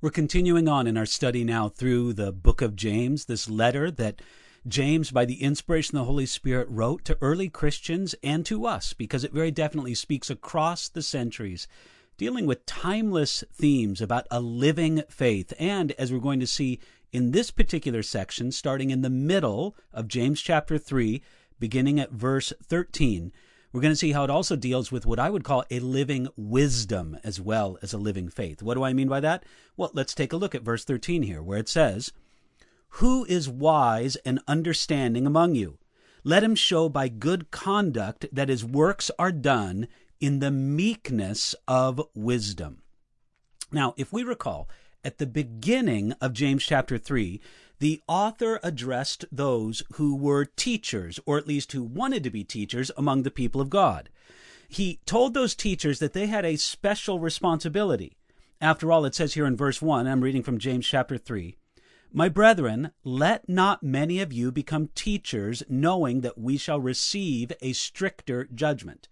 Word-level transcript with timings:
We're 0.00 0.10
continuing 0.10 0.68
on 0.68 0.86
in 0.86 0.96
our 0.96 1.06
study 1.06 1.42
now 1.42 1.68
through 1.68 2.12
the 2.12 2.30
book 2.30 2.62
of 2.62 2.76
James, 2.76 3.24
this 3.24 3.50
letter 3.50 3.90
that 3.90 4.22
James, 4.64 5.10
by 5.10 5.24
the 5.24 5.42
inspiration 5.42 5.98
of 5.98 6.02
the 6.02 6.06
Holy 6.08 6.24
Spirit, 6.24 6.68
wrote 6.70 7.04
to 7.06 7.18
early 7.20 7.48
Christians 7.48 8.14
and 8.22 8.46
to 8.46 8.64
us, 8.64 8.92
because 8.92 9.24
it 9.24 9.32
very 9.32 9.50
definitely 9.50 9.96
speaks 9.96 10.30
across 10.30 10.88
the 10.88 11.02
centuries, 11.02 11.66
dealing 12.16 12.46
with 12.46 12.64
timeless 12.64 13.42
themes 13.52 14.00
about 14.00 14.28
a 14.30 14.40
living 14.40 15.02
faith. 15.08 15.52
And 15.58 15.90
as 15.98 16.12
we're 16.12 16.20
going 16.20 16.38
to 16.38 16.46
see 16.46 16.78
in 17.10 17.32
this 17.32 17.50
particular 17.50 18.04
section, 18.04 18.52
starting 18.52 18.90
in 18.90 19.02
the 19.02 19.10
middle 19.10 19.74
of 19.92 20.06
James 20.06 20.40
chapter 20.40 20.78
3, 20.78 21.20
beginning 21.58 21.98
at 21.98 22.12
verse 22.12 22.52
13, 22.62 23.32
we're 23.72 23.80
going 23.80 23.92
to 23.92 23.96
see 23.96 24.12
how 24.12 24.24
it 24.24 24.30
also 24.30 24.56
deals 24.56 24.90
with 24.90 25.04
what 25.04 25.18
I 25.18 25.30
would 25.30 25.44
call 25.44 25.64
a 25.70 25.80
living 25.80 26.28
wisdom 26.36 27.18
as 27.22 27.40
well 27.40 27.78
as 27.82 27.92
a 27.92 27.98
living 27.98 28.28
faith. 28.28 28.62
What 28.62 28.74
do 28.74 28.82
I 28.82 28.92
mean 28.92 29.08
by 29.08 29.20
that? 29.20 29.44
Well, 29.76 29.90
let's 29.92 30.14
take 30.14 30.32
a 30.32 30.36
look 30.36 30.54
at 30.54 30.62
verse 30.62 30.84
13 30.84 31.22
here, 31.22 31.42
where 31.42 31.58
it 31.58 31.68
says, 31.68 32.12
Who 32.90 33.24
is 33.26 33.48
wise 33.48 34.16
and 34.16 34.40
understanding 34.48 35.26
among 35.26 35.54
you? 35.54 35.78
Let 36.24 36.42
him 36.42 36.54
show 36.54 36.88
by 36.88 37.08
good 37.08 37.50
conduct 37.50 38.26
that 38.32 38.48
his 38.48 38.64
works 38.64 39.10
are 39.18 39.32
done 39.32 39.88
in 40.20 40.40
the 40.40 40.50
meekness 40.50 41.54
of 41.66 42.02
wisdom. 42.14 42.82
Now, 43.70 43.94
if 43.96 44.12
we 44.12 44.22
recall, 44.22 44.68
at 45.04 45.18
the 45.18 45.26
beginning 45.26 46.12
of 46.20 46.32
James 46.32 46.64
chapter 46.64 46.98
3, 46.98 47.40
the 47.80 48.02
author 48.08 48.58
addressed 48.62 49.24
those 49.30 49.82
who 49.94 50.16
were 50.16 50.44
teachers, 50.44 51.20
or 51.26 51.38
at 51.38 51.46
least 51.46 51.72
who 51.72 51.82
wanted 51.82 52.24
to 52.24 52.30
be 52.30 52.44
teachers 52.44 52.90
among 52.96 53.22
the 53.22 53.30
people 53.30 53.60
of 53.60 53.70
God. 53.70 54.08
He 54.68 55.00
told 55.06 55.32
those 55.32 55.54
teachers 55.54 55.98
that 55.98 56.12
they 56.12 56.26
had 56.26 56.44
a 56.44 56.56
special 56.56 57.20
responsibility. 57.20 58.16
After 58.60 58.90
all, 58.90 59.04
it 59.04 59.14
says 59.14 59.34
here 59.34 59.46
in 59.46 59.56
verse 59.56 59.80
1, 59.80 60.06
I'm 60.06 60.20
reading 60.20 60.42
from 60.42 60.58
James 60.58 60.86
chapter 60.86 61.16
3. 61.16 61.56
My 62.12 62.28
brethren, 62.28 62.90
let 63.04 63.48
not 63.48 63.82
many 63.82 64.20
of 64.20 64.32
you 64.32 64.50
become 64.50 64.88
teachers, 64.94 65.62
knowing 65.68 66.22
that 66.22 66.38
we 66.38 66.56
shall 66.56 66.80
receive 66.80 67.52
a 67.60 67.74
stricter 67.74 68.48
judgment. 68.52 69.08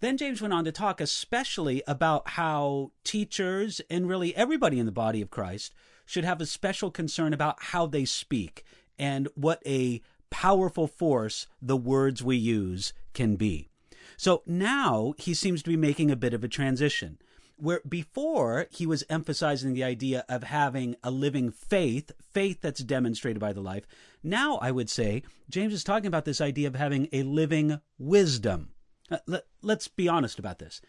Then 0.00 0.16
James 0.16 0.40
went 0.40 0.54
on 0.54 0.64
to 0.64 0.72
talk 0.72 1.00
especially 1.00 1.82
about 1.86 2.30
how 2.30 2.92
teachers 3.04 3.82
and 3.90 4.08
really 4.08 4.34
everybody 4.34 4.78
in 4.78 4.86
the 4.86 4.92
body 4.92 5.20
of 5.20 5.30
Christ 5.30 5.74
should 6.10 6.24
have 6.24 6.40
a 6.40 6.46
special 6.46 6.90
concern 6.90 7.32
about 7.32 7.62
how 7.62 7.86
they 7.86 8.04
speak 8.04 8.64
and 8.98 9.28
what 9.36 9.62
a 9.64 10.02
powerful 10.28 10.88
force 10.88 11.46
the 11.62 11.76
words 11.76 12.20
we 12.20 12.36
use 12.36 12.92
can 13.14 13.36
be. 13.36 13.68
So 14.16 14.42
now 14.44 15.14
he 15.18 15.34
seems 15.34 15.62
to 15.62 15.70
be 15.70 15.76
making 15.76 16.10
a 16.10 16.16
bit 16.16 16.34
of 16.34 16.42
a 16.42 16.48
transition. 16.48 17.18
Where 17.56 17.80
before 17.88 18.66
he 18.72 18.86
was 18.86 19.04
emphasizing 19.08 19.72
the 19.72 19.84
idea 19.84 20.24
of 20.28 20.42
having 20.42 20.96
a 21.04 21.12
living 21.12 21.52
faith, 21.52 22.10
faith 22.32 22.58
that's 22.60 22.82
demonstrated 22.82 23.38
by 23.38 23.52
the 23.52 23.60
life. 23.60 23.86
Now 24.20 24.56
I 24.56 24.72
would 24.72 24.90
say 24.90 25.22
James 25.48 25.72
is 25.72 25.84
talking 25.84 26.08
about 26.08 26.24
this 26.24 26.40
idea 26.40 26.66
of 26.66 26.74
having 26.74 27.06
a 27.12 27.22
living 27.22 27.80
wisdom. 28.00 28.70
Uh, 29.12 29.18
let, 29.28 29.44
let's 29.62 29.86
be 29.86 30.08
honest 30.08 30.40
about 30.40 30.58
this. 30.58 30.80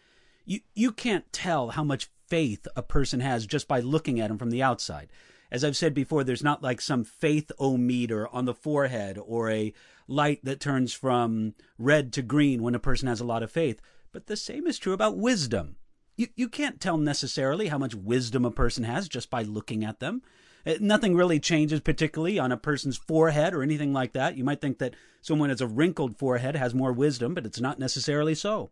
You, 0.44 0.60
you 0.74 0.90
can't 0.90 1.32
tell 1.32 1.68
how 1.70 1.84
much 1.84 2.10
faith 2.32 2.66
a 2.74 2.82
person 2.82 3.20
has 3.20 3.46
just 3.46 3.68
by 3.68 3.78
looking 3.78 4.18
at 4.18 4.30
him 4.30 4.38
from 4.38 4.48
the 4.48 4.62
outside. 4.62 5.10
As 5.50 5.62
I've 5.62 5.76
said 5.76 5.92
before, 5.92 6.24
there's 6.24 6.42
not 6.42 6.62
like 6.62 6.80
some 6.80 7.04
faith 7.04 7.52
o 7.58 7.76
meter 7.76 8.26
on 8.28 8.46
the 8.46 8.54
forehead 8.54 9.18
or 9.22 9.50
a 9.50 9.74
light 10.08 10.42
that 10.42 10.58
turns 10.58 10.94
from 10.94 11.52
red 11.76 12.10
to 12.14 12.22
green 12.22 12.62
when 12.62 12.74
a 12.74 12.78
person 12.78 13.06
has 13.06 13.20
a 13.20 13.26
lot 13.26 13.42
of 13.42 13.50
faith. 13.50 13.82
But 14.12 14.28
the 14.28 14.36
same 14.38 14.66
is 14.66 14.78
true 14.78 14.94
about 14.94 15.18
wisdom. 15.18 15.76
You, 16.16 16.28
you 16.34 16.48
can't 16.48 16.80
tell 16.80 16.96
necessarily 16.96 17.68
how 17.68 17.76
much 17.76 17.94
wisdom 17.94 18.46
a 18.46 18.50
person 18.50 18.84
has 18.84 19.10
just 19.10 19.28
by 19.28 19.42
looking 19.42 19.84
at 19.84 20.00
them. 20.00 20.22
Uh, 20.66 20.76
nothing 20.80 21.14
really 21.14 21.38
changes 21.38 21.80
particularly 21.80 22.38
on 22.38 22.50
a 22.50 22.56
person's 22.56 22.96
forehead 22.96 23.52
or 23.52 23.62
anything 23.62 23.92
like 23.92 24.14
that. 24.14 24.38
You 24.38 24.44
might 24.44 24.62
think 24.62 24.78
that 24.78 24.94
someone 25.20 25.50
has 25.50 25.60
a 25.60 25.66
wrinkled 25.66 26.16
forehead 26.16 26.56
has 26.56 26.74
more 26.74 26.94
wisdom, 26.94 27.34
but 27.34 27.44
it's 27.44 27.60
not 27.60 27.78
necessarily 27.78 28.34
so. 28.34 28.70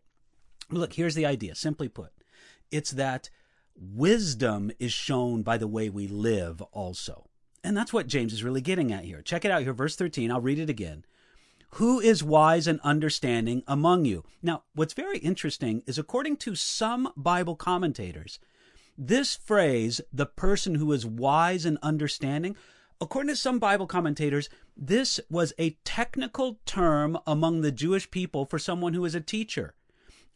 Look, 0.71 0.95
here's 0.95 1.15
the 1.15 1.27
idea, 1.27 1.55
simply 1.55 1.89
put. 1.89 2.13
It's 2.71 2.93
that 2.93 3.29
wisdom 3.77 4.71
is 4.79 4.93
shown 4.93 5.43
by 5.43 5.57
the 5.57 5.69
way 5.69 5.89
we 5.89 6.07
live 6.07 6.61
also. 6.73 7.27
And 7.63 7.77
that's 7.77 7.93
what 7.93 8.07
James 8.07 8.33
is 8.33 8.45
really 8.45 8.61
getting 8.61 8.93
at 8.93 9.05
here. 9.05 9.23
Check 9.23 9.45
it 9.45 9.51
out 9.51 9.63
here, 9.63 9.73
verse 9.73 9.97
13. 9.97 10.31
I'll 10.31 10.41
read 10.41 10.59
it 10.59 10.71
again. 10.71 11.05
Who 11.75 12.01
is 12.01 12.25
wise 12.25 12.67
and 12.67 12.81
understanding 12.81 13.63
among 13.69 14.05
you? 14.05 14.25
Now, 14.43 14.65
what's 14.75 14.95
very 14.95 15.19
interesting 15.19 15.83
is 15.87 15.99
according 15.99 16.39
to 16.39 16.55
some 16.55 17.13
Bible 17.17 17.55
commentators, 17.55 18.41
this 18.99 19.37
phrase, 19.37 20.01
the 20.13 20.27
person 20.27 20.75
who 20.75 20.93
is 20.93 21.07
wise 21.07 21.65
and 21.65 21.79
understanding, 21.83 22.57
according 23.01 23.29
to 23.29 23.37
some 23.37 23.59
Bible 23.59 23.87
commentators, 23.87 24.49
this 24.77 25.21
was 25.31 25.53
a 25.59 25.79
technical 25.85 26.59
term 26.67 27.19
among 27.27 27.61
the 27.61 27.73
Jewish 27.73 28.11
people 28.11 28.45
for 28.45 28.59
someone 28.59 28.95
who 28.95 29.05
is 29.05 29.15
a 29.15 29.21
teacher 29.21 29.75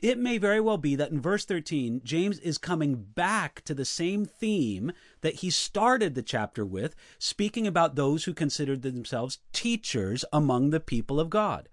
it 0.04 0.18
may 0.18 0.36
very 0.36 0.60
well 0.60 0.76
be 0.76 0.94
that 0.96 1.12
in 1.12 1.18
verse 1.18 1.46
13, 1.46 2.02
James 2.04 2.38
is 2.40 2.58
coming 2.58 2.94
back 2.94 3.62
to 3.64 3.72
the 3.72 3.86
same 3.86 4.26
theme 4.26 4.92
that 5.22 5.36
he 5.36 5.48
started 5.48 6.14
the 6.14 6.22
chapter 6.22 6.62
with, 6.62 6.94
speaking 7.18 7.66
about 7.66 7.94
those 7.94 8.24
who 8.24 8.34
considered 8.34 8.82
themselves 8.82 9.38
teachers 9.54 10.22
among 10.30 10.68
the 10.68 10.78
people 10.78 11.18
of 11.18 11.30
God. 11.30 11.70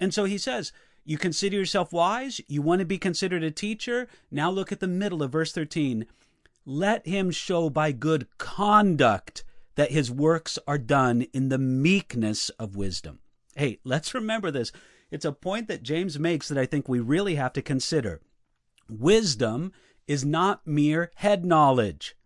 And 0.00 0.12
so 0.12 0.24
he 0.24 0.38
says, 0.38 0.72
You 1.04 1.18
consider 1.18 1.56
yourself 1.56 1.92
wise? 1.92 2.40
You 2.48 2.62
want 2.62 2.80
to 2.80 2.84
be 2.84 2.98
considered 2.98 3.44
a 3.44 3.52
teacher? 3.52 4.08
Now 4.28 4.50
look 4.50 4.72
at 4.72 4.80
the 4.80 4.88
middle 4.88 5.22
of 5.22 5.30
verse 5.30 5.52
13. 5.52 6.04
Let 6.66 7.06
him 7.06 7.30
show 7.30 7.70
by 7.70 7.92
good 7.92 8.26
conduct 8.38 9.44
that 9.76 9.92
his 9.92 10.10
works 10.10 10.58
are 10.66 10.78
done 10.78 11.26
in 11.32 11.48
the 11.48 11.58
meekness 11.58 12.48
of 12.58 12.74
wisdom. 12.74 13.20
Hey, 13.54 13.78
let's 13.84 14.14
remember 14.14 14.50
this. 14.50 14.72
It's 15.10 15.24
a 15.24 15.32
point 15.32 15.68
that 15.68 15.82
James 15.82 16.18
makes 16.18 16.48
that 16.48 16.58
I 16.58 16.66
think 16.66 16.88
we 16.88 17.00
really 17.00 17.36
have 17.36 17.52
to 17.54 17.62
consider. 17.62 18.20
Wisdom 18.88 19.72
is 20.06 20.24
not 20.24 20.66
mere 20.66 21.10
head 21.16 21.44
knowledge. 21.44 22.16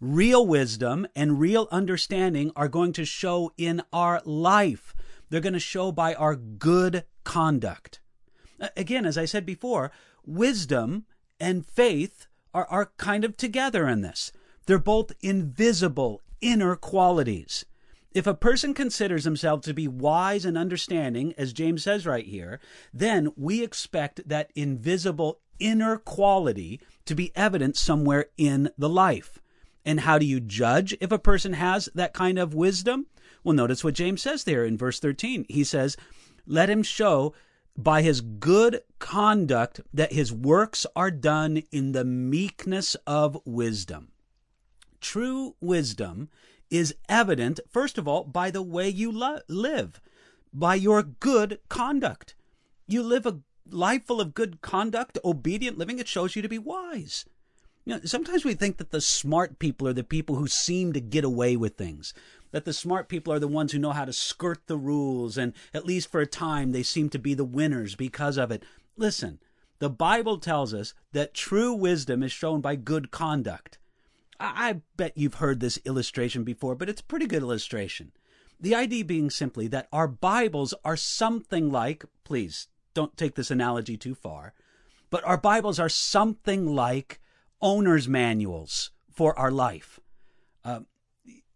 Real 0.00 0.44
wisdom 0.46 1.06
and 1.14 1.38
real 1.38 1.68
understanding 1.70 2.50
are 2.56 2.68
going 2.68 2.92
to 2.94 3.04
show 3.04 3.52
in 3.56 3.82
our 3.92 4.20
life. 4.24 4.94
They're 5.30 5.40
going 5.40 5.52
to 5.52 5.60
show 5.60 5.92
by 5.92 6.14
our 6.14 6.34
good 6.34 7.04
conduct. 7.24 8.00
Again, 8.76 9.06
as 9.06 9.16
I 9.16 9.24
said 9.24 9.46
before, 9.46 9.92
wisdom 10.24 11.04
and 11.38 11.64
faith 11.64 12.26
are, 12.52 12.66
are 12.66 12.92
kind 12.96 13.24
of 13.24 13.36
together 13.36 13.88
in 13.88 14.02
this. 14.02 14.32
They're 14.66 14.78
both 14.78 15.12
invisible 15.20 16.20
inner 16.40 16.76
qualities. 16.76 17.64
If 18.14 18.26
a 18.26 18.34
person 18.34 18.74
considers 18.74 19.24
himself 19.24 19.62
to 19.62 19.74
be 19.74 19.88
wise 19.88 20.44
and 20.44 20.58
understanding, 20.58 21.34
as 21.38 21.52
James 21.52 21.82
says 21.82 22.06
right 22.06 22.26
here, 22.26 22.60
then 22.92 23.32
we 23.36 23.62
expect 23.62 24.28
that 24.28 24.50
invisible 24.54 25.40
inner 25.58 25.96
quality 25.96 26.80
to 27.06 27.14
be 27.14 27.32
evident 27.34 27.76
somewhere 27.76 28.26
in 28.36 28.70
the 28.76 28.88
life. 28.88 29.40
And 29.84 30.00
how 30.00 30.18
do 30.18 30.26
you 30.26 30.40
judge 30.40 30.96
if 31.00 31.10
a 31.10 31.18
person 31.18 31.54
has 31.54 31.88
that 31.94 32.12
kind 32.12 32.38
of 32.38 32.54
wisdom? 32.54 33.06
Well, 33.42 33.54
notice 33.54 33.82
what 33.82 33.94
James 33.94 34.22
says 34.22 34.44
there 34.44 34.64
in 34.64 34.78
verse 34.78 35.00
13. 35.00 35.46
He 35.48 35.64
says, 35.64 35.96
Let 36.46 36.70
him 36.70 36.82
show 36.82 37.34
by 37.76 38.02
his 38.02 38.20
good 38.20 38.82
conduct 38.98 39.80
that 39.92 40.12
his 40.12 40.32
works 40.32 40.86
are 40.94 41.10
done 41.10 41.62
in 41.72 41.92
the 41.92 42.04
meekness 42.04 42.94
of 43.06 43.38
wisdom. 43.44 44.12
True 45.00 45.56
wisdom 45.60 46.28
is 46.72 46.94
evident, 47.06 47.60
first 47.68 47.98
of 47.98 48.08
all, 48.08 48.24
by 48.24 48.50
the 48.50 48.62
way 48.62 48.88
you 48.88 49.12
lo- 49.12 49.40
live, 49.46 50.00
by 50.54 50.74
your 50.74 51.02
good 51.02 51.60
conduct. 51.68 52.34
You 52.86 53.02
live 53.02 53.26
a 53.26 53.40
life 53.70 54.06
full 54.06 54.22
of 54.22 54.32
good 54.32 54.62
conduct, 54.62 55.18
obedient 55.22 55.76
living, 55.76 55.98
it 55.98 56.08
shows 56.08 56.34
you 56.34 56.40
to 56.40 56.48
be 56.48 56.58
wise. 56.58 57.26
You 57.84 57.94
know, 57.94 58.00
sometimes 58.04 58.44
we 58.44 58.54
think 58.54 58.78
that 58.78 58.90
the 58.90 59.02
smart 59.02 59.58
people 59.58 59.86
are 59.86 59.92
the 59.92 60.02
people 60.02 60.36
who 60.36 60.46
seem 60.46 60.94
to 60.94 61.00
get 61.00 61.24
away 61.24 61.56
with 61.56 61.76
things. 61.76 62.14
That 62.52 62.64
the 62.64 62.72
smart 62.72 63.08
people 63.08 63.34
are 63.34 63.38
the 63.38 63.48
ones 63.48 63.72
who 63.72 63.78
know 63.78 63.90
how 63.90 64.06
to 64.06 64.12
skirt 64.12 64.66
the 64.66 64.78
rules, 64.78 65.36
and 65.36 65.52
at 65.74 65.84
least 65.84 66.10
for 66.10 66.20
a 66.20 66.26
time 66.26 66.72
they 66.72 66.82
seem 66.82 67.10
to 67.10 67.18
be 67.18 67.34
the 67.34 67.44
winners 67.44 67.96
because 67.96 68.38
of 68.38 68.50
it. 68.50 68.62
Listen, 68.96 69.40
the 69.78 69.90
Bible 69.90 70.38
tells 70.38 70.72
us 70.72 70.94
that 71.12 71.34
true 71.34 71.74
wisdom 71.74 72.22
is 72.22 72.32
shown 72.32 72.62
by 72.62 72.76
good 72.76 73.10
conduct. 73.10 73.78
I 74.40 74.80
bet 74.96 75.16
you've 75.16 75.34
heard 75.34 75.60
this 75.60 75.78
illustration 75.84 76.44
before, 76.44 76.74
but 76.74 76.88
it's 76.88 77.00
a 77.00 77.04
pretty 77.04 77.26
good 77.26 77.42
illustration. 77.42 78.12
The 78.58 78.74
idea 78.74 79.04
being 79.04 79.30
simply 79.30 79.66
that 79.68 79.88
our 79.92 80.08
Bibles 80.08 80.74
are 80.84 80.96
something 80.96 81.70
like, 81.70 82.04
please 82.24 82.68
don't 82.94 83.16
take 83.16 83.34
this 83.34 83.50
analogy 83.50 83.96
too 83.96 84.14
far, 84.14 84.54
but 85.10 85.24
our 85.24 85.36
Bibles 85.36 85.78
are 85.78 85.88
something 85.88 86.66
like 86.66 87.20
owner's 87.60 88.08
manuals 88.08 88.90
for 89.10 89.38
our 89.38 89.50
life. 89.50 90.00
Uh, 90.64 90.80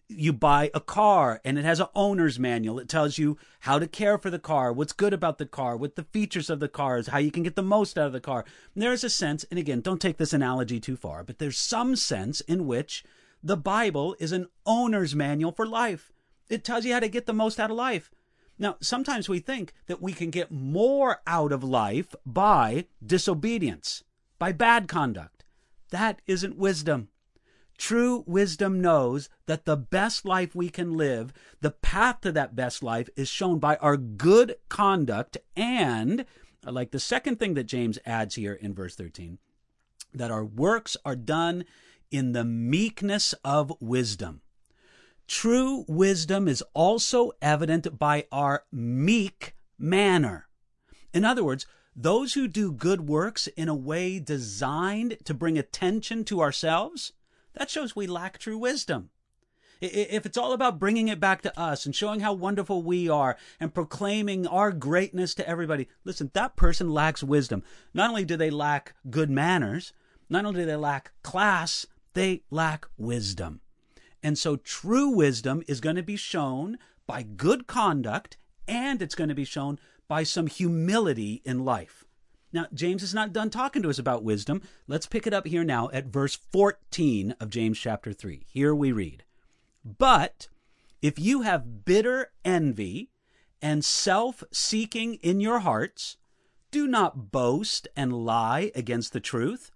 you 0.09 0.33
buy 0.33 0.71
a 0.73 0.81
car 0.81 1.41
and 1.45 1.59
it 1.59 1.65
has 1.65 1.81
an 1.81 1.89
owner's 1.95 2.39
manual. 2.39 2.79
It 2.79 2.89
tells 2.89 3.19
you 3.19 3.37
how 3.61 3.79
to 3.79 3.87
care 3.87 4.19
for 4.19 4.31
the 4.31 4.39
car, 4.39 4.73
what's 4.73 4.93
good 4.93 5.13
about 5.13 5.39
the 5.39 5.47
car, 5.47 5.77
what 5.77 5.97
the 5.97 6.05
features 6.05 6.49
of 6.49 6.61
the 6.61 6.69
car 6.69 6.99
is, 6.99 7.09
how 7.09 7.19
you 7.19 7.31
can 7.31 7.43
get 7.43 7.57
the 7.57 7.63
most 7.63 7.99
out 7.99 8.07
of 8.07 8.13
the 8.13 8.21
car. 8.21 8.45
And 8.75 8.83
there 8.83 8.93
is 8.93 9.05
a 9.05 9.11
sense, 9.11 9.45
and 9.51 9.59
again, 9.59 9.81
don't 9.81 10.01
take 10.01 10.17
this 10.17 10.33
analogy 10.33 10.79
too 10.79 10.97
far, 10.97 11.25
but 11.25 11.39
there's 11.39 11.59
some 11.59 11.97
sense 11.97 12.41
in 12.43 12.67
which 12.67 13.05
The 13.43 13.57
Bible 13.57 14.17
is 14.19 14.33
an 14.33 14.47
owner's 14.65 15.15
manual 15.15 15.53
for 15.53 15.67
life. 15.67 16.13
It 16.49 16.65
tells 16.65 16.85
you 16.85 16.93
how 16.93 17.01
to 17.01 17.09
get 17.09 17.27
the 17.27 17.33
most 17.33 17.59
out 17.59 17.71
of 17.71 17.77
life. 17.77 18.11
Now, 18.59 18.77
sometimes 18.81 19.29
we 19.29 19.41
think 19.41 19.75
that 19.87 20.01
we 20.01 20.13
can 20.13 20.31
get 20.31 20.51
more 20.51 21.21
out 21.27 21.53
of 21.53 21.63
life 21.63 22.15
by 22.25 22.87
disobedience, 23.05 24.03
by 24.39 24.53
bad 24.53 24.89
conduct. 24.89 25.45
That 25.91 26.23
isn't 26.27 26.57
wisdom. 26.57 27.09
True 27.79 28.25
wisdom 28.27 28.81
knows 28.81 29.29
that 29.47 29.65
the 29.65 29.77
best 29.77 30.25
life 30.25 30.55
we 30.55 30.69
can 30.69 30.97
live, 30.97 31.33
the 31.61 31.71
path 31.71 32.23
to 32.23 32.33
that 32.33 32.57
best 32.57 32.83
life, 32.83 33.09
is 33.17 33.29
shown 33.29 33.59
by 33.59 33.77
our 33.77 33.97
good 33.97 34.57
conduct. 34.69 35.37
And 35.55 36.25
like 36.65 36.91
the 36.91 37.01
second 37.01 37.39
thing 37.39 37.55
that 37.55 37.65
James 37.65 37.99
adds 38.07 38.35
here 38.35 38.55
in 38.55 38.75
verse 38.75 38.97
13 38.97 39.39
that 40.15 40.31
our 40.31 40.45
works 40.45 40.97
are 41.05 41.17
done 41.17 41.65
in 42.11 42.33
the 42.33 42.45
meekness 42.45 43.35
of 43.45 43.73
wisdom. 43.81 44.41
True 45.27 45.85
wisdom 45.89 46.49
is 46.49 46.63
also 46.73 47.33
evident 47.43 47.99
by 47.99 48.27
our 48.31 48.65
meek 48.73 49.55
manner. 49.79 50.49
In 51.13 51.25
other 51.25 51.45
words, 51.45 51.67
those 51.95 52.35
who 52.35 52.47
do 52.47 52.73
good 52.73 53.09
works 53.09 53.47
in 53.49 53.69
a 53.69 53.75
way 53.75 54.19
designed 54.19 55.19
to 55.25 55.35
bring 55.35 55.59
attention 55.59 56.25
to 56.25 56.41
ourselves, 56.41 57.13
that 57.57 57.71
shows 57.71 57.97
we 57.97 58.07
lack 58.07 58.39
true 58.39 58.59
wisdom. 58.59 59.11
If 59.81 60.25
it's 60.25 60.39
all 60.39 60.53
about 60.53 60.79
bringing 60.79 61.09
it 61.09 61.21
back 61.21 61.43
to 61.43 61.59
us 61.59 61.85
and 61.85 61.95
showing 61.95 62.21
how 62.21 62.33
wonderful 62.33 62.83
we 62.83 63.11
are 63.11 63.37
and 63.61 63.75
proclaiming 63.75 64.47
our 64.47 64.73
greatness 64.73 65.35
to 65.35 65.47
everybody, 65.47 65.89
listen, 66.05 66.31
that 66.33 66.57
person 66.57 66.91
lacks 66.91 67.23
wisdom. 67.23 67.63
Not 67.93 68.09
only 68.09 68.25
do 68.25 68.37
they 68.37 68.49
lack 68.49 68.95
good 69.11 69.29
manners, 69.29 69.93
not 70.31 70.47
only 70.47 70.61
do 70.61 70.67
they 70.67 70.77
lack 70.77 71.13
class, 71.23 71.87
they 72.15 72.43
lack 72.51 72.87
wisdom. 72.97 73.61
And 74.23 74.39
so 74.39 74.57
true 74.57 75.11
wisdom 75.11 75.63
is 75.69 75.83
going 75.83 75.97
to 75.97 76.03
be 76.03 76.17
shown 76.17 76.79
by 77.07 77.23
good 77.23 77.67
conduct 77.67 78.39
and 78.67 79.03
it's 79.03 79.15
going 79.15 79.29
to 79.29 79.35
be 79.35 79.45
shown 79.45 79.79
by 80.09 80.23
some 80.23 80.47
humility 80.47 81.43
in 81.45 81.65
life. 81.65 82.06
Now, 82.57 82.69
James 82.73 83.03
is 83.03 83.13
not 83.13 83.35
done 83.35 83.51
talking 83.51 83.83
to 83.83 83.91
us 83.91 83.99
about 83.99 84.25
wisdom. 84.25 84.63
Let's 84.87 85.05
pick 85.05 85.27
it 85.27 85.35
up 85.35 85.47
here 85.47 85.63
now 85.63 85.91
at 85.93 86.07
verse 86.07 86.37
14 86.53 87.33
of 87.39 87.51
James 87.51 87.79
chapter 87.79 88.15
3. 88.15 88.47
Here 88.49 88.75
we 88.75 88.93
read 88.93 89.25
But 89.85 90.49
if 91.03 91.19
you 91.19 91.43
have 91.43 91.85
bitter 91.85 92.33
envy 92.47 93.11
and 93.61 93.85
self 93.85 94.43
seeking 94.51 95.17
in 95.17 95.39
your 95.39 95.59
hearts, 95.59 96.17
do 96.71 96.87
not 96.87 97.31
boast 97.31 97.89
and 97.95 98.25
lie 98.25 98.73
against 98.75 99.13
the 99.13 99.21
truth. 99.21 99.71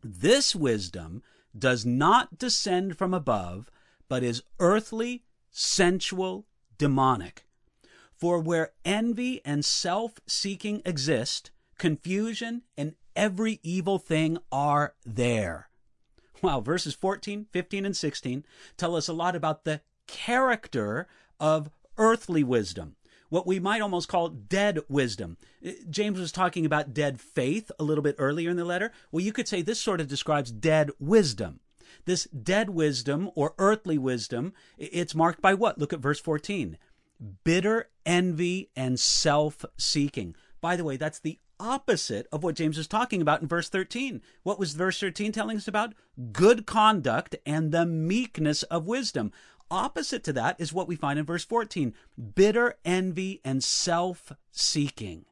This 0.00 0.54
wisdom 0.54 1.24
does 1.58 1.84
not 1.84 2.38
descend 2.38 2.96
from 2.96 3.14
above, 3.14 3.68
but 4.08 4.22
is 4.22 4.44
earthly, 4.60 5.24
sensual, 5.50 6.46
demonic. 6.78 7.44
For 8.14 8.38
where 8.38 8.74
envy 8.84 9.44
and 9.44 9.64
self 9.64 10.20
seeking 10.28 10.82
exist, 10.84 11.50
confusion 11.78 12.62
and 12.76 12.94
every 13.14 13.60
evil 13.62 13.98
thing 13.98 14.38
are 14.50 14.94
there. 15.04 15.68
Wow, 16.42 16.60
verses 16.60 16.94
14, 16.94 17.46
15, 17.50 17.86
and 17.86 17.96
16 17.96 18.44
tell 18.76 18.94
us 18.94 19.08
a 19.08 19.12
lot 19.12 19.34
about 19.34 19.64
the 19.64 19.80
character 20.06 21.08
of 21.40 21.70
earthly 21.98 22.44
wisdom 22.44 22.96
what 23.28 23.46
we 23.46 23.58
might 23.58 23.80
almost 23.80 24.08
call 24.08 24.28
dead 24.28 24.80
wisdom. 24.88 25.36
Uh, 25.66 25.72
James 25.90 26.18
was 26.18 26.32
talking 26.32 26.64
about 26.64 26.94
dead 26.94 27.20
faith 27.20 27.70
a 27.78 27.84
little 27.84 28.02
bit 28.02 28.16
earlier 28.18 28.50
in 28.50 28.56
the 28.56 28.64
letter. 28.64 28.92
Well, 29.10 29.24
you 29.24 29.32
could 29.32 29.48
say 29.48 29.62
this 29.62 29.80
sort 29.80 30.00
of 30.00 30.08
describes 30.08 30.50
dead 30.50 30.90
wisdom. 30.98 31.60
This 32.04 32.24
dead 32.24 32.70
wisdom 32.70 33.30
or 33.34 33.54
earthly 33.58 33.98
wisdom, 33.98 34.52
it's 34.78 35.14
marked 35.14 35.40
by 35.40 35.54
what? 35.54 35.78
Look 35.78 35.92
at 35.92 36.00
verse 36.00 36.20
14 36.20 36.78
bitter 37.44 37.88
envy 38.04 38.70
and 38.76 39.00
self 39.00 39.64
seeking. 39.78 40.36
By 40.60 40.76
the 40.76 40.84
way, 40.84 40.96
that's 40.96 41.18
the 41.18 41.38
opposite 41.58 42.26
of 42.32 42.42
what 42.42 42.54
James 42.54 42.78
is 42.78 42.86
talking 42.86 43.22
about 43.22 43.42
in 43.42 43.48
verse 43.48 43.68
13. 43.68 44.22
What 44.42 44.58
was 44.58 44.74
verse 44.74 44.98
13 45.00 45.32
telling 45.32 45.56
us 45.56 45.68
about? 45.68 45.94
Good 46.32 46.66
conduct 46.66 47.36
and 47.44 47.72
the 47.72 47.86
meekness 47.86 48.62
of 48.64 48.86
wisdom. 48.86 49.32
Opposite 49.70 50.22
to 50.24 50.32
that 50.34 50.60
is 50.60 50.72
what 50.72 50.86
we 50.86 50.96
find 50.96 51.18
in 51.18 51.24
verse 51.24 51.44
14 51.44 51.92
bitter 52.34 52.76
envy 52.84 53.40
and 53.44 53.62
self 53.64 54.32
seeking. 54.52 55.24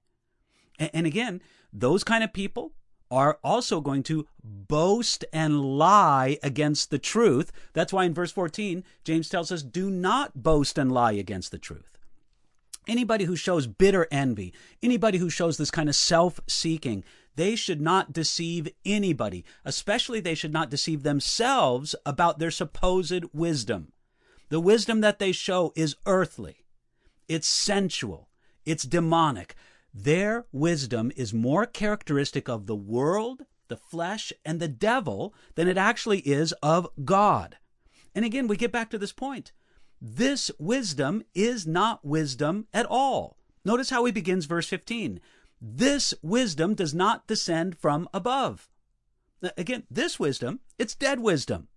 And 0.79 1.07
again, 1.07 1.41
those 1.73 2.03
kind 2.03 2.25
of 2.25 2.33
people 2.33 2.73
are 3.11 3.39
also 3.45 3.81
going 3.81 4.03
to 4.03 4.27
boast 4.43 5.25
and 5.33 5.61
lie 5.61 6.39
against 6.43 6.91
the 6.91 6.99
truth. 6.99 7.53
That's 7.73 7.93
why 7.93 8.05
in 8.05 8.15
verse 8.15 8.33
14, 8.33 8.83
James 9.05 9.29
tells 9.29 9.53
us, 9.53 9.63
do 9.63 9.89
not 9.89 10.43
boast 10.43 10.79
and 10.79 10.91
lie 10.91 11.13
against 11.13 11.53
the 11.53 11.59
truth. 11.59 11.94
Anybody 12.87 13.25
who 13.25 13.37
shows 13.37 13.67
bitter 13.67 14.07
envy, 14.11 14.53
anybody 14.83 15.19
who 15.19 15.31
shows 15.31 15.57
this 15.57 15.71
kind 15.71 15.89
of 15.89 15.95
self 15.95 16.41
seeking, 16.47 17.05
they 17.37 17.57
should 17.57 17.81
not 17.81 18.13
deceive 18.13 18.69
anybody, 18.85 19.45
especially 19.65 20.21
they 20.21 20.35
should 20.35 20.53
not 20.53 20.71
deceive 20.71 21.03
themselves 21.03 21.95
about 22.07 22.39
their 22.39 22.51
supposed 22.51 23.25
wisdom. 23.33 23.93
The 24.51 24.61
wisdom 24.61 25.01
that 25.01 25.19
they 25.19 25.33
show 25.33 25.73
is 25.75 25.97
earthly, 26.07 26.65
it's 27.29 27.49
sensual, 27.49 28.29
it's 28.65 28.85
demonic. 28.85 29.55
Their 29.93 30.47
wisdom 30.53 31.13
is 31.17 31.33
more 31.33 31.67
characteristic 31.67 32.49
of 32.49 32.67
the 32.67 32.77
world, 32.77 33.47
the 33.69 33.77
flesh, 33.77 34.33
and 34.45 34.61
the 34.61 34.69
devil 34.69 35.35
than 35.55 35.69
it 35.69 35.79
actually 35.79 36.19
is 36.21 36.53
of 36.63 36.89
God. 37.05 37.57
And 38.15 38.25
again, 38.25 38.49
we 38.49 38.57
get 38.57 38.73
back 38.73 38.91
to 38.91 38.99
this 38.99 39.13
point. 39.13 39.53
This 40.07 40.51
wisdom 40.59 41.23
is 41.35 41.67
not 41.67 42.05
wisdom 42.05 42.67
at 42.75 42.85
all. 42.85 43.39
Notice 43.65 43.89
how 43.89 44.05
he 44.05 44.13
begins 44.13 44.45
verse 44.45 44.69
15. 44.69 45.19
This 45.63 46.13
wisdom 46.21 46.75
does 46.75 46.93
not 46.93 47.27
descend 47.27 47.79
from 47.79 48.07
above. 48.13 48.69
Again, 49.57 49.85
this 49.91 50.21
wisdom, 50.21 50.61
it's 50.79 50.95
dead 50.95 51.21
wisdom. 51.21 51.69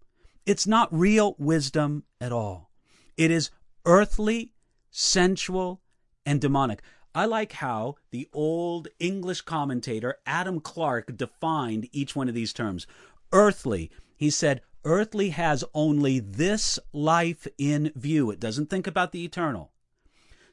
It's 0.45 0.67
not 0.67 0.93
real 0.93 1.37
wisdom 1.39 2.03
at 2.19 2.33
all. 2.33 2.69
It 3.15 3.31
is 3.31 3.49
earthly, 3.85 4.51
sensual, 4.91 5.79
and 6.25 6.41
demonic. 6.41 6.81
I 7.15 7.27
like 7.27 7.53
how 7.53 7.95
the 8.11 8.27
old 8.33 8.89
English 8.99 9.43
commentator 9.43 10.17
Adam 10.25 10.59
Clarke 10.59 11.15
defined 11.15 11.87
each 11.93 12.13
one 12.13 12.27
of 12.27 12.35
these 12.35 12.51
terms. 12.51 12.87
Earthly, 13.31 13.89
he 14.17 14.29
said, 14.29 14.63
earthly 14.87 15.29
has 15.29 15.65
only 15.73 16.19
this 16.19 16.79
life 16.93 17.45
in 17.57 17.91
view. 17.95 18.31
It 18.31 18.39
doesn't 18.39 18.69
think 18.69 18.87
about 18.87 19.11
the 19.11 19.25
eternal. 19.25 19.71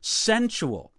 Sensual 0.01 0.93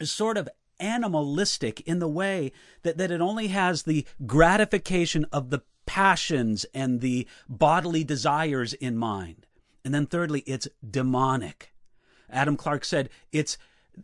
is 0.00 0.10
sort 0.10 0.36
of 0.36 0.48
animalistic 0.80 1.80
in 1.82 2.00
the 2.00 2.08
way 2.08 2.52
that, 2.82 2.98
that 2.98 3.12
it 3.12 3.20
only 3.20 3.46
has 3.48 3.84
the 3.84 4.04
gratification 4.26 5.24
of 5.32 5.50
the 5.50 5.62
passions 5.86 6.66
and 6.74 7.00
the 7.00 7.26
bodily 7.48 8.02
desires 8.02 8.74
in 8.74 8.96
mind. 8.96 9.46
And 9.84 9.94
then 9.94 10.06
thirdly, 10.06 10.40
it's 10.40 10.68
demonic. 10.88 11.72
Adam 12.28 12.56
Clarke 12.56 12.84
said 12.84 13.08
it's 13.30 13.56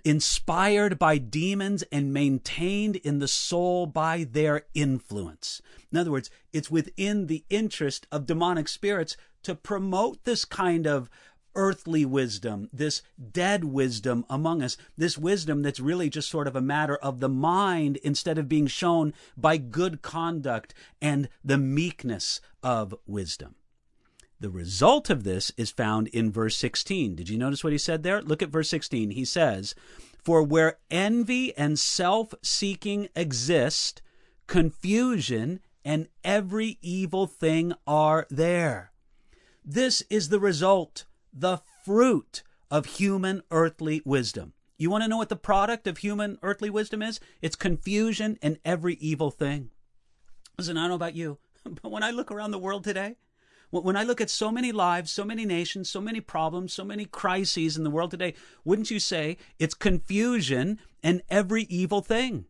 inspired 0.05 0.99
by 0.99 1.19
demons 1.19 1.83
and 1.93 2.13
maintained 2.13 2.97
in 2.97 3.19
the 3.19 3.29
soul 3.29 3.87
by 3.87 4.25
their 4.25 4.67
influence. 4.75 5.61
In 5.91 5.99
other 5.99 6.11
words, 6.11 6.31
it's 6.53 6.71
within 6.71 7.27
the 7.27 7.45
interest 7.51 8.07
of 8.11 8.27
demonic 8.27 8.69
spirits 8.69 9.17
to 9.43 9.55
promote 9.55 10.25
this 10.25 10.45
kind 10.45 10.87
of 10.87 11.11
earthly 11.55 12.05
wisdom, 12.05 12.69
this 12.73 13.03
dead 13.33 13.65
wisdom 13.65 14.25
among 14.31 14.63
us, 14.63 14.77
this 14.97 15.19
wisdom 15.19 15.63
that's 15.63 15.81
really 15.81 16.09
just 16.09 16.31
sort 16.31 16.47
of 16.47 16.57
a 16.57 16.63
matter 16.63 16.97
of 16.97 17.21
the 17.21 17.29
mind 17.29 17.99
instead 17.99 18.39
of 18.39 18.49
being 18.49 18.67
shown 18.67 19.13
by 19.37 19.57
good 19.57 20.03
conduct 20.03 20.73
and 21.01 21.29
the 21.45 21.59
meekness 21.59 22.41
of 22.63 22.95
wisdom. 23.07 23.55
The 24.43 24.51
result 24.51 25.09
of 25.09 25.23
this 25.23 25.53
is 25.57 25.71
found 25.71 26.09
in 26.09 26.33
verse 26.33 26.57
16. 26.57 27.15
Did 27.15 27.29
you 27.29 27.39
notice 27.39 27.63
what 27.63 27.73
he 27.73 27.79
said 27.79 28.03
there? 28.03 28.21
Look 28.21 28.43
at 28.43 28.49
verse 28.49 28.69
16. 28.71 29.13
He 29.13 29.25
says, 29.25 29.77
For 30.25 30.43
where 30.43 30.79
envy 30.91 31.57
and 31.57 31.79
self 31.79 32.35
seeking 32.43 33.09
exist, 33.15 34.03
confusion 34.49 35.61
and 35.85 36.09
every 36.25 36.77
evil 36.83 37.29
thing 37.29 37.73
are 37.87 38.27
there. 38.31 38.91
This 39.65 40.03
is 40.11 40.29
the 40.29 40.41
result, 40.41 41.05
the 41.33 41.59
fruit 41.85 42.43
of 42.69 42.87
human 42.87 43.43
earthly 43.53 44.03
wisdom. 44.05 44.55
You 44.77 44.91
want 44.91 45.05
to 45.05 45.09
know 45.09 45.19
what 45.19 45.29
the 45.29 45.37
product 45.37 45.87
of 45.87 45.99
human 45.99 46.37
earthly 46.43 46.69
wisdom 46.69 47.01
is? 47.01 47.21
It's 47.43 47.55
confusion 47.55 48.41
and 48.43 48.59
every 48.65 48.95
evil 48.95 49.31
thing. 49.31 49.71
Listen, 50.59 50.77
I 50.77 50.81
don't 50.81 50.89
know 50.89 50.95
about 50.97 51.15
you, 51.15 51.39
but 51.81 51.93
when 51.93 52.03
I 52.03 52.11
look 52.11 52.33
around 52.33 52.51
the 52.51 52.59
world 52.59 52.83
today, 52.83 53.15
when 53.81 53.97
I 53.97 54.05
look 54.05 54.21
at 54.21 54.29
so 54.29 54.53
many 54.53 54.71
lives, 54.71 55.11
so 55.11 55.25
many 55.25 55.47
nations, 55.47 55.89
so 55.89 56.01
many 56.01 56.21
problems, 56.21 56.75
so 56.75 56.85
many 56.85 57.07
crises 57.07 57.77
in 57.77 57.85
the 57.85 57.91
world 57.91 58.11
today, 58.11 58.35
wouldn't 58.65 58.91
you 58.91 59.01
say 59.01 59.39
it's 59.59 59.75
confusion 59.75 60.79
and 61.03 61.23
every 61.31 61.63
evil 61.65 62.03
thing? 62.03 62.45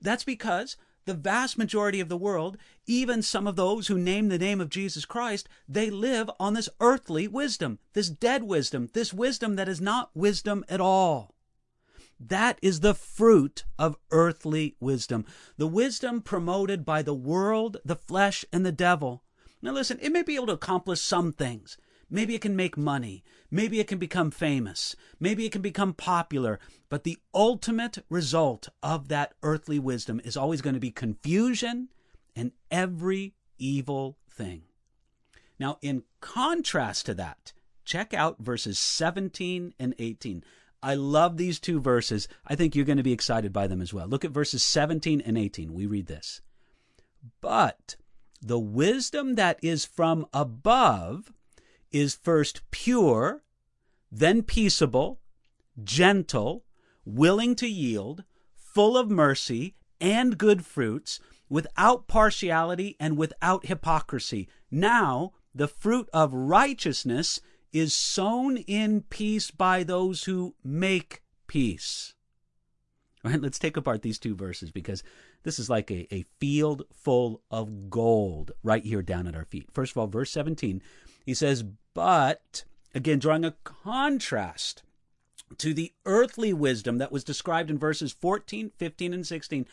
That's 0.00 0.24
because 0.24 0.76
the 1.04 1.14
vast 1.14 1.58
majority 1.58 2.00
of 2.00 2.08
the 2.08 2.16
world, 2.16 2.56
even 2.86 3.20
some 3.20 3.46
of 3.46 3.56
those 3.56 3.88
who 3.88 3.98
name 3.98 4.28
the 4.28 4.38
name 4.38 4.60
of 4.60 4.70
Jesus 4.70 5.04
Christ, 5.04 5.48
they 5.68 5.90
live 5.90 6.30
on 6.40 6.54
this 6.54 6.70
earthly 6.80 7.28
wisdom, 7.28 7.78
this 7.92 8.08
dead 8.08 8.44
wisdom, 8.44 8.88
this 8.94 9.12
wisdom 9.12 9.56
that 9.56 9.68
is 9.68 9.80
not 9.80 10.10
wisdom 10.14 10.64
at 10.68 10.80
all. 10.80 11.34
That 12.18 12.58
is 12.62 12.80
the 12.80 12.94
fruit 12.94 13.64
of 13.78 13.96
earthly 14.10 14.76
wisdom, 14.80 15.26
the 15.58 15.66
wisdom 15.66 16.22
promoted 16.22 16.84
by 16.84 17.02
the 17.02 17.14
world, 17.14 17.76
the 17.84 17.96
flesh, 17.96 18.44
and 18.52 18.64
the 18.64 18.72
devil. 18.72 19.22
Now, 19.62 19.72
listen, 19.72 19.98
it 20.02 20.12
may 20.12 20.22
be 20.22 20.34
able 20.34 20.48
to 20.48 20.52
accomplish 20.52 21.00
some 21.00 21.32
things. 21.32 21.78
Maybe 22.10 22.34
it 22.34 22.42
can 22.42 22.56
make 22.56 22.76
money. 22.76 23.24
Maybe 23.50 23.80
it 23.80 23.86
can 23.86 23.98
become 23.98 24.30
famous. 24.30 24.94
Maybe 25.18 25.46
it 25.46 25.52
can 25.52 25.62
become 25.62 25.94
popular. 25.94 26.58
But 26.90 27.04
the 27.04 27.18
ultimate 27.32 27.98
result 28.10 28.68
of 28.82 29.08
that 29.08 29.32
earthly 29.42 29.78
wisdom 29.78 30.20
is 30.24 30.36
always 30.36 30.60
going 30.60 30.74
to 30.74 30.80
be 30.80 30.90
confusion 30.90 31.88
and 32.36 32.52
every 32.70 33.34
evil 33.58 34.18
thing. 34.28 34.64
Now, 35.58 35.78
in 35.80 36.02
contrast 36.20 37.06
to 37.06 37.14
that, 37.14 37.52
check 37.84 38.12
out 38.12 38.42
verses 38.42 38.78
17 38.78 39.74
and 39.78 39.94
18. 39.98 40.44
I 40.82 40.96
love 40.96 41.36
these 41.36 41.60
two 41.60 41.80
verses. 41.80 42.26
I 42.46 42.56
think 42.56 42.74
you're 42.74 42.84
going 42.84 42.96
to 42.96 43.02
be 43.02 43.12
excited 43.12 43.52
by 43.52 43.68
them 43.68 43.80
as 43.80 43.94
well. 43.94 44.08
Look 44.08 44.24
at 44.24 44.32
verses 44.32 44.64
17 44.64 45.20
and 45.20 45.38
18. 45.38 45.72
We 45.72 45.86
read 45.86 46.08
this. 46.08 46.40
But 47.40 47.96
the 48.42 48.58
wisdom 48.58 49.36
that 49.36 49.58
is 49.62 49.84
from 49.84 50.26
above 50.34 51.32
is 51.92 52.14
first 52.14 52.62
pure, 52.70 53.42
then 54.10 54.42
peaceable, 54.42 55.20
gentle, 55.82 56.64
willing 57.04 57.54
to 57.54 57.68
yield, 57.68 58.24
full 58.56 58.96
of 58.96 59.10
mercy 59.10 59.76
and 60.00 60.38
good 60.38 60.66
fruits, 60.66 61.20
without 61.48 62.08
partiality 62.08 62.96
and 62.98 63.16
without 63.16 63.66
hypocrisy. 63.66 64.48
Now, 64.70 65.32
the 65.54 65.68
fruit 65.68 66.08
of 66.12 66.32
righteousness 66.32 67.40
is 67.72 67.94
sown 67.94 68.56
in 68.56 69.02
peace 69.02 69.50
by 69.50 69.82
those 69.82 70.24
who 70.24 70.54
make 70.64 71.22
peace. 71.46 72.14
All 73.24 73.30
right, 73.30 73.40
let's 73.40 73.58
take 73.58 73.76
apart 73.76 74.02
these 74.02 74.18
two 74.18 74.34
verses 74.34 74.70
because 74.70 75.02
this 75.42 75.58
is 75.58 75.70
like 75.70 75.90
a, 75.90 76.12
a 76.14 76.24
field 76.38 76.84
full 76.92 77.42
of 77.50 77.90
gold 77.90 78.52
right 78.62 78.84
here 78.84 79.02
down 79.02 79.26
at 79.26 79.34
our 79.34 79.44
feet. 79.44 79.68
First 79.72 79.92
of 79.92 79.98
all, 79.98 80.06
verse 80.06 80.30
17 80.30 80.82
he 81.24 81.34
says, 81.34 81.64
but, 81.94 82.64
again, 82.94 83.18
drawing 83.18 83.44
a 83.44 83.54
contrast 83.64 84.82
to 85.58 85.74
the 85.74 85.92
earthly 86.06 86.52
wisdom 86.52 86.98
that 86.98 87.12
was 87.12 87.24
described 87.24 87.70
in 87.70 87.78
verses 87.78 88.12
14, 88.12 88.72
15, 88.76 89.14
and 89.14 89.26
16, 89.26 89.66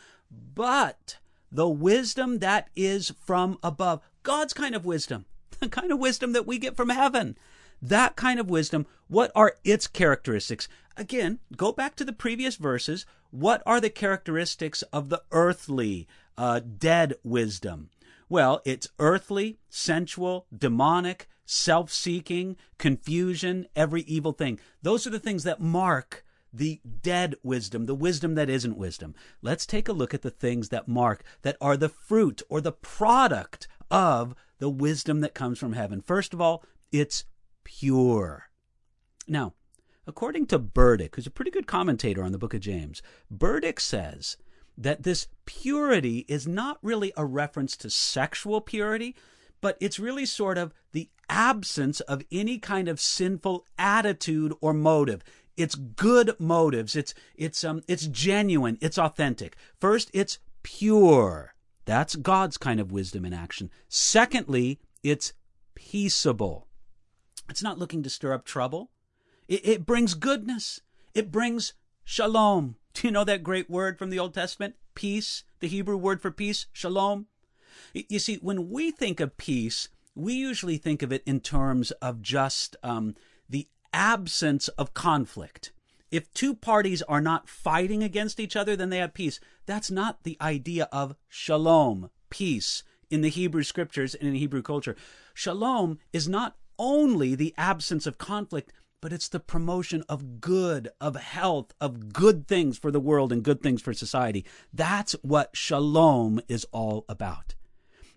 but 0.54 1.18
the 1.50 1.68
wisdom 1.68 2.38
that 2.38 2.68
is 2.76 3.12
from 3.24 3.58
above, 3.62 4.00
God's 4.22 4.52
kind 4.52 4.74
of 4.74 4.84
wisdom, 4.84 5.24
the 5.60 5.68
kind 5.68 5.90
of 5.90 5.98
wisdom 5.98 6.32
that 6.32 6.46
we 6.46 6.58
get 6.58 6.76
from 6.76 6.90
heaven. 6.90 7.36
That 7.82 8.14
kind 8.14 8.38
of 8.38 8.50
wisdom, 8.50 8.86
what 9.08 9.32
are 9.34 9.54
its 9.64 9.86
characteristics? 9.86 10.68
Again, 10.98 11.38
go 11.56 11.72
back 11.72 11.96
to 11.96 12.04
the 12.04 12.12
previous 12.12 12.56
verses. 12.56 13.06
What 13.30 13.62
are 13.64 13.80
the 13.80 13.90
characteristics 13.90 14.82
of 14.92 15.08
the 15.08 15.22
earthly, 15.30 16.08
uh, 16.36 16.60
dead 16.60 17.14
wisdom? 17.22 17.90
Well, 18.28 18.60
it's 18.64 18.88
earthly, 18.98 19.58
sensual, 19.68 20.46
demonic, 20.56 21.28
self 21.44 21.92
seeking, 21.92 22.56
confusion, 22.78 23.66
every 23.74 24.02
evil 24.02 24.32
thing. 24.32 24.58
Those 24.82 25.06
are 25.06 25.10
the 25.10 25.18
things 25.18 25.44
that 25.44 25.60
mark 25.60 26.24
the 26.52 26.80
dead 27.02 27.36
wisdom, 27.42 27.86
the 27.86 27.94
wisdom 27.94 28.34
that 28.34 28.50
isn't 28.50 28.76
wisdom. 28.76 29.14
Let's 29.42 29.66
take 29.66 29.88
a 29.88 29.92
look 29.92 30.14
at 30.14 30.22
the 30.22 30.30
things 30.30 30.70
that 30.70 30.88
mark, 30.88 31.22
that 31.42 31.56
are 31.60 31.76
the 31.76 31.88
fruit 31.88 32.42
or 32.48 32.60
the 32.60 32.72
product 32.72 33.68
of 33.90 34.34
the 34.58 34.70
wisdom 34.70 35.20
that 35.20 35.34
comes 35.34 35.58
from 35.58 35.72
heaven. 35.72 36.00
First 36.00 36.34
of 36.34 36.40
all, 36.40 36.64
it's 36.92 37.24
pure. 37.64 38.50
Now, 39.28 39.54
according 40.06 40.46
to 40.46 40.58
Burdick, 40.58 41.16
who's 41.16 41.26
a 41.26 41.30
pretty 41.30 41.50
good 41.50 41.66
commentator 41.66 42.22
on 42.22 42.32
the 42.32 42.38
book 42.38 42.54
of 42.54 42.60
James, 42.60 43.02
Burdick 43.30 43.80
says 43.80 44.36
that 44.76 45.02
this 45.02 45.28
purity 45.44 46.24
is 46.28 46.46
not 46.46 46.78
really 46.82 47.12
a 47.16 47.24
reference 47.24 47.76
to 47.78 47.90
sexual 47.90 48.60
purity, 48.60 49.14
but 49.60 49.76
it's 49.80 49.98
really 49.98 50.24
sort 50.24 50.56
of 50.56 50.72
the 50.92 51.10
absence 51.28 52.00
of 52.00 52.22
any 52.32 52.58
kind 52.58 52.88
of 52.88 53.00
sinful 53.00 53.66
attitude 53.78 54.54
or 54.60 54.72
motive. 54.72 55.22
It's 55.56 55.74
good 55.74 56.34
motives. 56.38 56.96
It's 56.96 57.12
it's 57.36 57.62
um 57.64 57.82
it's 57.86 58.06
genuine. 58.06 58.78
It's 58.80 58.98
authentic. 58.98 59.56
First, 59.78 60.10
it's 60.14 60.38
pure. 60.62 61.54
That's 61.84 62.16
God's 62.16 62.56
kind 62.56 62.80
of 62.80 62.92
wisdom 62.92 63.24
in 63.24 63.32
action. 63.32 63.70
Secondly, 63.88 64.78
it's 65.02 65.34
peaceable. 65.74 66.66
It's 67.48 67.62
not 67.62 67.78
looking 67.78 68.02
to 68.02 68.10
stir 68.10 68.32
up 68.32 68.44
trouble. 68.44 68.90
It, 69.50 69.66
it 69.66 69.86
brings 69.86 70.14
goodness. 70.14 70.80
It 71.12 71.30
brings 71.30 71.74
shalom. 72.04 72.76
Do 72.94 73.08
you 73.08 73.12
know 73.12 73.24
that 73.24 73.42
great 73.42 73.68
word 73.68 73.98
from 73.98 74.08
the 74.08 74.18
Old 74.18 74.32
Testament? 74.32 74.76
Peace. 74.94 75.44
The 75.58 75.68
Hebrew 75.68 75.98
word 75.98 76.22
for 76.22 76.30
peace, 76.30 76.66
shalom. 76.72 77.26
You 77.92 78.18
see, 78.18 78.36
when 78.36 78.70
we 78.70 78.90
think 78.90 79.20
of 79.20 79.36
peace, 79.36 79.88
we 80.14 80.34
usually 80.34 80.78
think 80.78 81.02
of 81.02 81.12
it 81.12 81.22
in 81.26 81.40
terms 81.40 81.90
of 81.92 82.22
just 82.22 82.76
um, 82.82 83.14
the 83.48 83.68
absence 83.92 84.68
of 84.68 84.94
conflict. 84.94 85.72
If 86.10 86.32
two 86.32 86.54
parties 86.54 87.02
are 87.02 87.20
not 87.20 87.48
fighting 87.48 88.02
against 88.02 88.40
each 88.40 88.56
other, 88.56 88.74
then 88.74 88.90
they 88.90 88.98
have 88.98 89.14
peace. 89.14 89.38
That's 89.66 89.90
not 89.90 90.22
the 90.22 90.36
idea 90.40 90.88
of 90.92 91.14
shalom, 91.28 92.10
peace, 92.30 92.82
in 93.10 93.20
the 93.20 93.28
Hebrew 93.28 93.62
scriptures 93.62 94.14
and 94.14 94.28
in 94.28 94.34
Hebrew 94.34 94.62
culture. 94.62 94.96
Shalom 95.34 95.98
is 96.12 96.28
not 96.28 96.56
only 96.78 97.34
the 97.34 97.54
absence 97.56 98.06
of 98.06 98.18
conflict, 98.18 98.72
but 99.00 99.12
it's 99.12 99.28
the 99.28 99.40
promotion 99.40 100.04
of 100.08 100.40
good, 100.40 100.88
of 101.00 101.16
health, 101.16 101.72
of 101.80 102.12
good 102.12 102.46
things 102.46 102.78
for 102.78 102.90
the 102.90 103.00
world 103.00 103.32
and 103.32 103.42
good 103.42 103.62
things 103.62 103.80
for 103.80 103.92
society. 103.92 104.44
That's 104.72 105.12
what 105.22 105.56
shalom 105.56 106.40
is 106.48 106.66
all 106.72 107.04
about. 107.08 107.54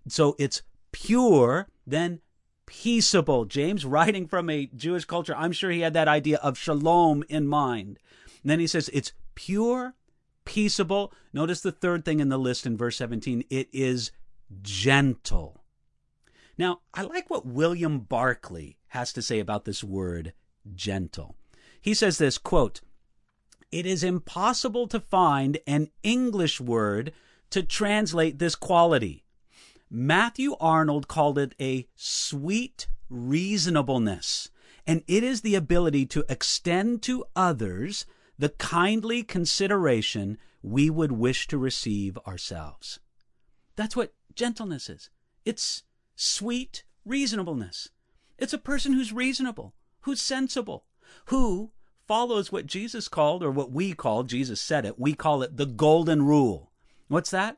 So 0.08 0.36
it's 0.38 0.62
pure, 0.92 1.68
then 1.88 2.20
peaceable. 2.66 3.46
James, 3.46 3.86
writing 3.86 4.28
from 4.28 4.50
a 4.50 4.68
Jewish 4.68 5.06
culture, 5.06 5.36
I'm 5.38 5.52
sure 5.52 5.72
he 5.72 5.82
had 5.82 5.94
that 5.94 6.08
idea 6.08 6.38
of 6.38 6.58
shalom 6.58 7.24
in 7.30 7.48
mind. 7.48 8.00
And 8.42 8.52
then 8.52 8.60
he 8.60 8.68
says 8.68 8.90
it's 8.94 9.14
pure, 9.36 9.96
peaceable. 10.46 11.14
Notice 11.32 11.62
the 11.62 11.72
third 11.72 12.04
thing 12.04 12.20
in 12.20 12.30
the 12.30 12.38
list 12.38 12.66
in 12.66 12.78
verse 12.78 12.98
17 12.98 13.46
it 13.50 13.70
is 13.72 14.12
gentle. 14.62 15.64
Now, 16.58 16.82
I 16.94 17.02
like 17.04 17.30
what 17.30 17.48
William 17.48 18.00
Barclay 18.00 18.78
has 18.90 19.12
to 19.14 19.22
say 19.22 19.40
about 19.40 19.66
this 19.66 19.84
word 19.84 20.34
gentle. 20.74 21.36
He 21.82 21.94
says 21.94 22.18
this 22.18 22.38
quote, 22.38 22.82
It 23.72 23.86
is 23.86 24.04
impossible 24.04 24.88
to 24.88 25.00
find 25.00 25.60
an 25.68 25.90
English 26.04 26.62
word 26.62 27.14
to 27.50 27.64
translate 27.64 28.40
this 28.40 28.56
quality. 28.56 29.24
Matthew 29.90 30.56
Arnold 30.60 31.08
called 31.08 31.38
it 31.38 31.54
a 31.60 31.88
sweet 31.96 32.88
reasonableness, 33.10 34.50
and 34.88 35.04
it 35.08 35.24
is 35.24 35.42
the 35.42 35.56
ability 35.56 36.06
to 36.08 36.26
extend 36.28 37.04
to 37.04 37.26
others 37.36 38.06
the 38.40 38.50
kindly 38.50 39.24
consideration 39.24 40.38
we 40.64 40.90
would 40.90 41.12
wish 41.12 41.48
to 41.48 41.58
receive 41.58 42.18
ourselves. 42.26 43.00
That's 43.76 43.96
what 43.96 44.14
gentleness 44.36 44.90
is. 44.90 45.10
It's 45.46 45.84
sweet 46.16 46.84
reasonableness. 47.06 47.90
It's 48.38 48.54
a 48.54 48.58
person 48.58 48.94
who's 48.94 49.14
reasonable, 49.14 49.74
who's 50.04 50.22
sensible, 50.22 50.86
who 51.26 51.72
follows 52.08 52.52
what 52.52 52.68
Jesus 52.68 53.08
called, 53.08 53.44
or 53.44 53.52
what 53.52 53.72
we 53.72 53.94
call, 53.94 54.24
Jesus 54.24 54.62
said 54.62 54.86
it, 54.86 55.00
we 55.00 55.14
call 55.14 55.42
it 55.42 55.58
the 55.58 55.66
golden 55.66 56.24
rule. 56.24 56.72
What's 57.08 57.32
that? 57.32 57.58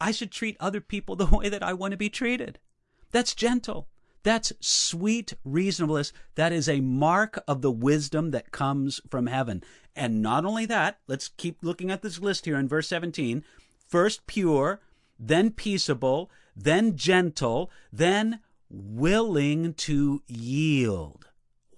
I 0.00 0.10
should 0.10 0.30
treat 0.30 0.56
other 0.60 0.80
people 0.80 1.16
the 1.16 1.26
way 1.32 1.48
that 1.48 1.62
I 1.62 1.72
want 1.72 1.92
to 1.92 1.96
be 1.96 2.10
treated. 2.10 2.58
That's 3.12 3.34
gentle. 3.34 3.88
That's 4.22 4.52
sweet 4.60 5.34
reasonableness. 5.44 6.12
That 6.34 6.52
is 6.52 6.68
a 6.68 6.80
mark 6.80 7.42
of 7.46 7.62
the 7.62 7.70
wisdom 7.70 8.32
that 8.32 8.50
comes 8.50 9.00
from 9.08 9.28
heaven. 9.28 9.62
And 9.94 10.20
not 10.20 10.44
only 10.44 10.66
that, 10.66 10.98
let's 11.06 11.28
keep 11.28 11.58
looking 11.62 11.90
at 11.90 12.02
this 12.02 12.18
list 12.18 12.44
here 12.44 12.56
in 12.56 12.68
verse 12.68 12.88
17. 12.88 13.44
First 13.86 14.26
pure, 14.26 14.80
then 15.18 15.52
peaceable, 15.52 16.30
then 16.56 16.96
gentle, 16.96 17.70
then 17.92 18.40
willing 18.68 19.74
to 19.74 20.22
yield. 20.26 21.25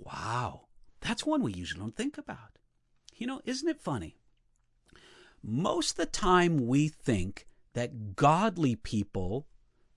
Wow. 0.09 0.69
That's 1.01 1.27
one 1.27 1.43
we 1.43 1.53
usually 1.53 1.81
don't 1.81 1.97
think 1.97 2.19
about. 2.19 2.59
You 3.17 3.27
know, 3.27 3.41
isn't 3.45 3.69
it 3.69 3.81
funny? 3.81 4.17
Most 5.43 5.93
of 5.93 5.97
the 5.97 6.07
time 6.07 6.67
we 6.67 6.89
think 6.89 7.47
that 7.75 8.17
godly 8.17 8.75
people 8.75 9.47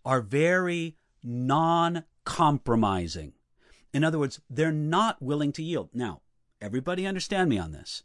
are 0.05 0.21
very 0.21 0.97
non 1.23 2.03
compromising. 2.25 3.33
In 3.93 4.03
other 4.03 4.19
words, 4.19 4.39
they're 4.49 4.71
not 4.71 5.21
willing 5.21 5.51
to 5.53 5.63
yield. 5.63 5.89
Now, 5.93 6.21
everybody 6.61 7.05
understand 7.05 7.49
me 7.49 7.57
on 7.57 7.71
this. 7.71 8.03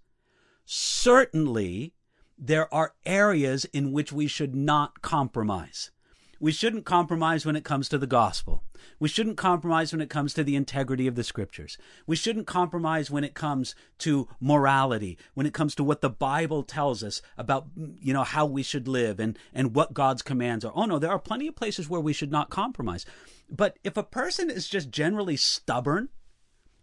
Certainly, 0.64 1.92
there 2.38 2.72
are 2.74 2.94
areas 3.04 3.64
in 3.66 3.92
which 3.92 4.12
we 4.12 4.26
should 4.26 4.54
not 4.54 5.00
compromise. 5.02 5.90
We 6.40 6.52
shouldn't 6.52 6.84
compromise 6.84 7.46
when 7.46 7.56
it 7.56 7.64
comes 7.64 7.88
to 7.88 7.98
the 7.98 8.06
gospel. 8.06 8.62
We 8.98 9.08
shouldn't 9.08 9.36
compromise 9.36 9.92
when 9.92 10.00
it 10.00 10.10
comes 10.10 10.34
to 10.34 10.44
the 10.44 10.56
integrity 10.56 11.06
of 11.06 11.14
the 11.14 11.24
scriptures. 11.24 11.78
We 12.06 12.16
shouldn't 12.16 12.46
compromise 12.46 13.10
when 13.10 13.24
it 13.24 13.34
comes 13.34 13.74
to 13.98 14.28
morality, 14.40 15.18
when 15.34 15.46
it 15.46 15.54
comes 15.54 15.74
to 15.76 15.84
what 15.84 16.00
the 16.00 16.10
Bible 16.10 16.62
tells 16.62 17.02
us 17.02 17.22
about, 17.38 17.66
you 17.76 18.12
know, 18.12 18.24
how 18.24 18.46
we 18.46 18.62
should 18.62 18.86
live 18.88 19.18
and, 19.18 19.38
and 19.54 19.74
what 19.74 19.94
God's 19.94 20.22
commands 20.22 20.64
are. 20.64 20.72
Oh 20.74 20.84
no, 20.84 20.98
there 20.98 21.10
are 21.10 21.18
plenty 21.18 21.46
of 21.48 21.56
places 21.56 21.88
where 21.88 22.00
we 22.00 22.12
should 22.12 22.30
not 22.30 22.50
compromise. 22.50 23.06
But 23.48 23.78
if 23.84 23.96
a 23.96 24.02
person 24.02 24.50
is 24.50 24.68
just 24.68 24.90
generally 24.90 25.36
stubborn, 25.36 26.08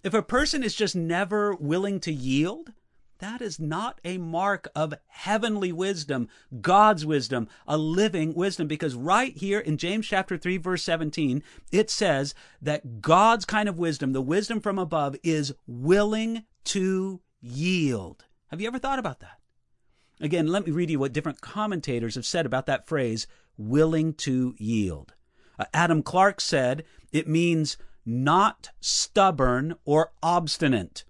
if 0.03 0.13
a 0.13 0.21
person 0.21 0.63
is 0.63 0.75
just 0.75 0.95
never 0.95 1.55
willing 1.55 1.99
to 2.01 2.11
yield, 2.11 2.73
that 3.23 3.41
is 3.41 3.57
not 3.57 4.01
a 4.03 4.17
mark 4.17 4.67
of 4.75 4.93
heavenly 5.07 5.71
wisdom, 5.71 6.27
God's 6.59 7.05
wisdom, 7.05 7.47
a 7.65 7.77
living 7.77 8.33
wisdom. 8.33 8.67
Because 8.67 8.95
right 8.95 9.35
here 9.35 9.61
in 9.61 9.77
James 9.77 10.05
chapter 10.05 10.37
3, 10.37 10.57
verse 10.57 10.83
17, 10.83 11.41
it 11.71 11.89
says 11.89 12.35
that 12.61 12.99
God's 12.99 13.45
kind 13.45 13.69
of 13.69 13.79
wisdom, 13.79 14.11
the 14.11 14.21
wisdom 14.21 14.59
from 14.59 14.77
above, 14.77 15.15
is 15.23 15.55
willing 15.65 16.43
to 16.65 17.21
yield. 17.39 18.25
Have 18.47 18.59
you 18.59 18.67
ever 18.67 18.77
thought 18.77 18.99
about 18.99 19.21
that? 19.21 19.39
Again, 20.19 20.47
let 20.47 20.65
me 20.65 20.73
read 20.73 20.89
you 20.89 20.99
what 20.99 21.13
different 21.13 21.39
commentators 21.39 22.15
have 22.15 22.25
said 22.25 22.45
about 22.45 22.65
that 22.65 22.87
phrase, 22.87 23.25
willing 23.57 24.13
to 24.15 24.53
yield. 24.57 25.13
Uh, 25.57 25.63
Adam 25.73 26.03
Clarke 26.03 26.41
said 26.41 26.83
it 27.13 27.29
means 27.29 27.77
not 28.05 28.71
stubborn 28.81 29.75
or 29.85 30.11
obstinate. 30.21 31.05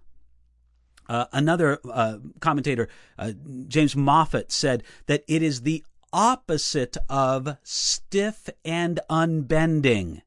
Uh, 1.08 1.26
another 1.32 1.78
uh, 1.90 2.18
commentator, 2.40 2.88
uh, 3.18 3.32
James 3.68 3.94
Moffatt, 3.94 4.50
said 4.50 4.82
that 5.06 5.24
it 5.28 5.42
is 5.42 5.62
the 5.62 5.84
opposite 6.12 6.96
of 7.08 7.56
stiff 7.62 8.48
and 8.64 9.00
unbending. 9.10 10.22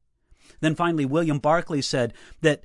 Then 0.60 0.76
finally, 0.76 1.06
William 1.06 1.40
Barclay 1.40 1.82
said 1.82 2.14
that 2.42 2.64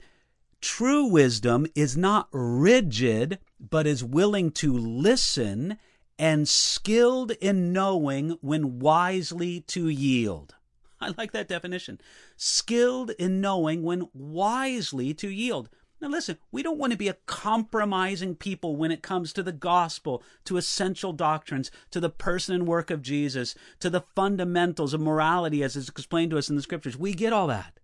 true 0.60 1.06
wisdom 1.06 1.66
is 1.74 1.96
not 1.96 2.28
rigid, 2.32 3.38
but 3.60 3.86
is 3.86 4.02
willing 4.04 4.50
to 4.52 4.76
listen 4.76 5.78
and 6.18 6.48
skilled 6.48 7.32
in 7.32 7.72
knowing 7.72 8.38
when 8.40 8.78
wisely 8.78 9.60
to 9.60 9.88
yield. 9.88 10.54
I 11.00 11.12
like 11.18 11.32
that 11.32 11.48
definition. 11.48 12.00
Skilled 12.36 13.10
in 13.18 13.40
knowing 13.40 13.82
when 13.82 14.08
wisely 14.14 15.14
to 15.14 15.28
yield. 15.28 15.68
Now, 16.02 16.08
listen, 16.08 16.38
we 16.50 16.64
don't 16.64 16.78
want 16.78 16.90
to 16.90 16.98
be 16.98 17.06
a 17.06 17.16
compromising 17.26 18.34
people 18.34 18.74
when 18.74 18.90
it 18.90 19.04
comes 19.04 19.32
to 19.32 19.42
the 19.44 19.52
gospel, 19.52 20.20
to 20.46 20.56
essential 20.56 21.12
doctrines, 21.12 21.70
to 21.92 22.00
the 22.00 22.10
person 22.10 22.56
and 22.56 22.66
work 22.66 22.90
of 22.90 23.02
Jesus, 23.02 23.54
to 23.78 23.88
the 23.88 24.02
fundamentals 24.16 24.94
of 24.94 25.00
morality 25.00 25.62
as 25.62 25.76
is 25.76 25.88
explained 25.88 26.32
to 26.32 26.38
us 26.38 26.50
in 26.50 26.56
the 26.56 26.62
scriptures. 26.62 26.98
We 26.98 27.14
get 27.14 27.32
all 27.32 27.46
that. 27.46 27.78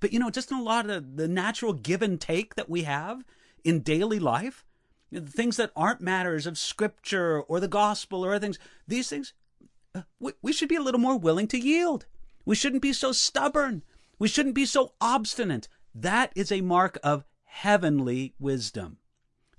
But, 0.00 0.12
you 0.12 0.18
know, 0.18 0.28
just 0.28 0.50
in 0.50 0.58
a 0.58 0.62
lot 0.62 0.90
of 0.90 1.16
the, 1.16 1.28
natural 1.28 1.72
give 1.72 2.02
and 2.02 2.20
take 2.20 2.56
that 2.56 2.68
we 2.68 2.82
have 2.82 3.24
in 3.62 3.78
daily 3.78 4.18
life, 4.18 4.64
you 5.12 5.20
know, 5.20 5.24
the 5.24 5.30
things 5.30 5.56
that 5.56 5.70
aren't 5.76 6.00
matters 6.00 6.48
of 6.48 6.58
scripture 6.58 7.42
or 7.42 7.60
the 7.60 7.68
gospel 7.68 8.26
or 8.26 8.30
other 8.30 8.40
things, 8.40 8.58
these 8.88 9.08
things, 9.08 9.34
uh, 9.94 10.02
we, 10.18 10.32
we 10.42 10.52
should 10.52 10.68
be 10.68 10.74
a 10.74 10.82
little 10.82 11.00
more 11.00 11.16
willing 11.16 11.46
to 11.46 11.60
yield. 11.60 12.06
We 12.44 12.56
shouldn't 12.56 12.82
be 12.82 12.92
so 12.92 13.12
stubborn. 13.12 13.84
We 14.18 14.26
shouldn't 14.26 14.56
be 14.56 14.66
so 14.66 14.94
obstinate. 15.00 15.68
That 15.94 16.32
is 16.34 16.50
a 16.50 16.60
mark 16.62 16.98
of 17.04 17.24
heavenly 17.52 18.34
wisdom. 18.40 18.96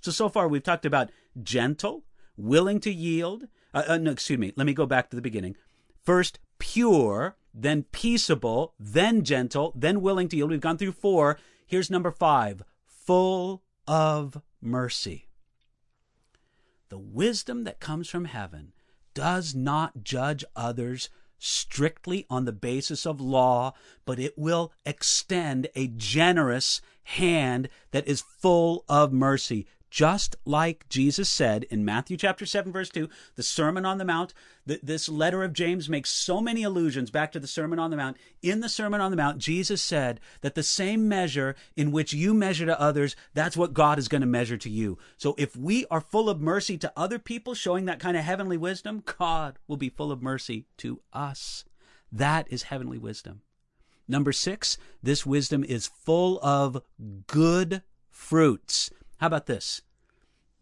So, 0.00 0.10
so 0.10 0.28
far 0.28 0.48
we've 0.48 0.62
talked 0.62 0.84
about 0.84 1.10
gentle, 1.40 2.02
willing 2.36 2.80
to 2.80 2.92
yield. 2.92 3.44
Uh, 3.72 3.84
uh, 3.86 3.98
no, 3.98 4.10
excuse 4.10 4.38
me. 4.38 4.52
Let 4.56 4.66
me 4.66 4.74
go 4.74 4.84
back 4.84 5.10
to 5.10 5.16
the 5.16 5.22
beginning. 5.22 5.56
First, 6.02 6.40
pure, 6.58 7.36
then 7.54 7.84
peaceable, 7.92 8.74
then 8.80 9.22
gentle, 9.22 9.72
then 9.76 10.00
willing 10.00 10.28
to 10.28 10.36
yield. 10.36 10.50
We've 10.50 10.60
gone 10.60 10.76
through 10.76 10.92
four. 10.92 11.38
Here's 11.66 11.88
number 11.88 12.10
five 12.10 12.62
full 12.84 13.62
of 13.86 14.42
mercy. 14.60 15.28
The 16.88 16.98
wisdom 16.98 17.62
that 17.64 17.80
comes 17.80 18.10
from 18.10 18.24
heaven 18.24 18.72
does 19.14 19.54
not 19.54 20.02
judge 20.02 20.44
others 20.56 21.10
strictly 21.44 22.24
on 22.30 22.46
the 22.46 22.52
basis 22.52 23.04
of 23.04 23.20
law, 23.20 23.74
but 24.06 24.18
it 24.18 24.38
will 24.38 24.72
extend 24.86 25.68
a 25.74 25.86
generous 25.88 26.80
hand 27.02 27.68
that 27.90 28.08
is 28.08 28.22
full 28.22 28.84
of 28.88 29.12
mercy. 29.12 29.66
Just 29.94 30.34
like 30.44 30.88
Jesus 30.88 31.28
said 31.28 31.62
in 31.70 31.84
Matthew 31.84 32.16
chapter 32.16 32.44
7 32.44 32.72
verse 32.72 32.88
2, 32.88 33.08
the 33.36 33.44
Sermon 33.44 33.86
on 33.86 33.98
the 33.98 34.04
Mount, 34.04 34.34
this 34.66 35.08
letter 35.08 35.44
of 35.44 35.52
James 35.52 35.88
makes 35.88 36.10
so 36.10 36.40
many 36.40 36.64
allusions 36.64 37.12
back 37.12 37.30
to 37.30 37.38
the 37.38 37.46
Sermon 37.46 37.78
on 37.78 37.92
the 37.92 37.96
Mount. 37.96 38.16
In 38.42 38.58
the 38.58 38.68
Sermon 38.68 39.00
on 39.00 39.12
the 39.12 39.16
Mount, 39.16 39.38
Jesus 39.38 39.80
said 39.80 40.18
that 40.40 40.56
the 40.56 40.64
same 40.64 41.06
measure 41.06 41.54
in 41.76 41.92
which 41.92 42.12
you 42.12 42.34
measure 42.34 42.66
to 42.66 42.80
others, 42.80 43.14
that's 43.34 43.56
what 43.56 43.72
God 43.72 44.00
is 44.00 44.08
going 44.08 44.22
to 44.22 44.26
measure 44.26 44.56
to 44.56 44.68
you. 44.68 44.98
So 45.16 45.36
if 45.38 45.54
we 45.54 45.86
are 45.92 46.00
full 46.00 46.28
of 46.28 46.40
mercy 46.40 46.76
to 46.78 46.92
other 46.96 47.20
people, 47.20 47.54
showing 47.54 47.84
that 47.84 48.00
kind 48.00 48.16
of 48.16 48.24
heavenly 48.24 48.56
wisdom, 48.56 49.04
God 49.16 49.60
will 49.68 49.76
be 49.76 49.90
full 49.90 50.10
of 50.10 50.20
mercy 50.20 50.66
to 50.78 51.02
us. 51.12 51.64
That 52.10 52.48
is 52.50 52.64
heavenly 52.64 52.98
wisdom. 52.98 53.42
Number 54.08 54.32
six, 54.32 54.76
this 55.04 55.24
wisdom 55.24 55.62
is 55.62 55.86
full 55.86 56.40
of 56.42 56.82
good 57.28 57.82
fruits. 58.10 58.90
How 59.24 59.28
about 59.28 59.46
this? 59.46 59.80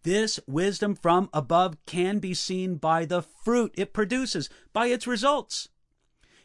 This 0.05 0.38
wisdom 0.46 0.94
from 0.94 1.29
above 1.33 1.85
can 1.85 2.20
be 2.20 2.33
seen 2.33 2.77
by 2.77 3.05
the 3.05 3.20
fruit 3.20 3.75
it 3.77 3.92
produces, 3.92 4.48
by 4.72 4.87
its 4.87 5.05
results. 5.05 5.68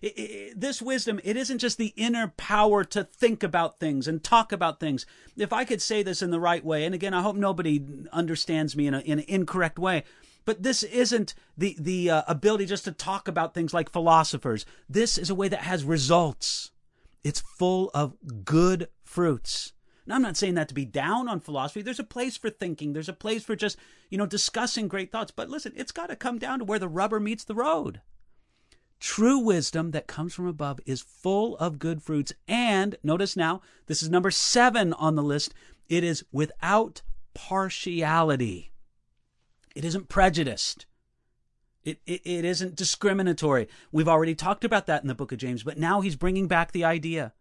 It, 0.01 0.17
it, 0.17 0.59
this 0.59 0.81
wisdom, 0.81 1.19
it 1.23 1.37
isn't 1.37 1.59
just 1.59 1.77
the 1.77 1.93
inner 1.95 2.33
power 2.35 2.83
to 2.85 3.03
think 3.03 3.43
about 3.43 3.79
things 3.79 4.07
and 4.07 4.23
talk 4.23 4.51
about 4.51 4.79
things. 4.79 5.05
If 5.37 5.53
I 5.53 5.63
could 5.63 5.79
say 5.79 6.01
this 6.01 6.23
in 6.23 6.31
the 6.31 6.39
right 6.39 6.65
way, 6.65 6.85
and 6.85 6.95
again, 6.95 7.13
I 7.13 7.21
hope 7.21 7.35
nobody 7.35 7.85
understands 8.11 8.75
me 8.75 8.87
in, 8.87 8.95
a, 8.95 9.01
in 9.01 9.19
an 9.19 9.25
incorrect 9.27 9.77
way, 9.77 10.03
but 10.43 10.63
this 10.63 10.81
isn't 10.81 11.35
the, 11.55 11.75
the 11.79 12.09
uh, 12.09 12.23
ability 12.27 12.65
just 12.65 12.85
to 12.85 12.91
talk 12.93 13.27
about 13.27 13.53
things 13.53 13.75
like 13.75 13.91
philosophers. 13.91 14.65
This 14.89 15.19
is 15.19 15.29
a 15.29 15.35
way 15.35 15.49
that 15.49 15.59
has 15.59 15.83
results. 15.83 16.71
It's 17.23 17.41
full 17.41 17.91
of 17.93 18.15
good 18.43 18.87
fruits. 19.03 19.73
Now, 20.07 20.15
I'm 20.15 20.21
not 20.21 20.37
saying 20.37 20.53
that 20.53 20.69
to 20.69 20.73
be 20.73 20.85
down 20.85 21.27
on 21.27 21.41
philosophy. 21.41 21.81
There's 21.81 21.99
a 21.99 22.03
place 22.03 22.37
for 22.37 22.49
thinking. 22.49 22.93
There's 22.93 23.09
a 23.09 23.13
place 23.13 23.43
for 23.43 23.55
just, 23.55 23.77
you 24.09 24.17
know, 24.17 24.25
discussing 24.25 24.87
great 24.87 25.11
thoughts. 25.11 25.31
But 25.31 25.49
listen, 25.49 25.73
it's 25.75 25.91
got 25.91 26.07
to 26.07 26.15
come 26.15 26.39
down 26.39 26.59
to 26.59 26.65
where 26.65 26.79
the 26.79 26.87
rubber 26.87 27.19
meets 27.19 27.43
the 27.43 27.55
road. 27.55 27.99
True 28.99 29.37
wisdom 29.37 29.91
that 29.91 30.07
comes 30.07 30.33
from 30.33 30.47
above 30.47 30.79
is 30.85 31.01
full 31.01 31.57
of 31.57 31.77
good 31.77 32.01
fruits. 32.01 32.33
And 32.47 32.95
notice 33.03 33.35
now, 33.35 33.61
this 33.87 34.01
is 34.01 34.09
number 34.09 34.31
seven 34.31 34.93
on 34.93 35.15
the 35.15 35.23
list. 35.23 35.53
It 35.89 36.03
is 36.03 36.23
without 36.31 37.01
partiality. 37.33 38.71
It 39.75 39.85
isn't 39.85 40.09
prejudiced. 40.09 40.85
It, 41.83 41.99
it, 42.05 42.21
it 42.25 42.45
isn't 42.45 42.75
discriminatory. 42.75 43.67
We've 43.91 44.07
already 44.07 44.35
talked 44.35 44.63
about 44.63 44.87
that 44.87 45.01
in 45.01 45.07
the 45.07 45.15
book 45.15 45.31
of 45.31 45.37
James, 45.37 45.63
but 45.63 45.77
now 45.77 46.01
he's 46.01 46.15
bringing 46.15 46.47
back 46.47 46.71
the 46.71 46.83
idea. 46.83 47.33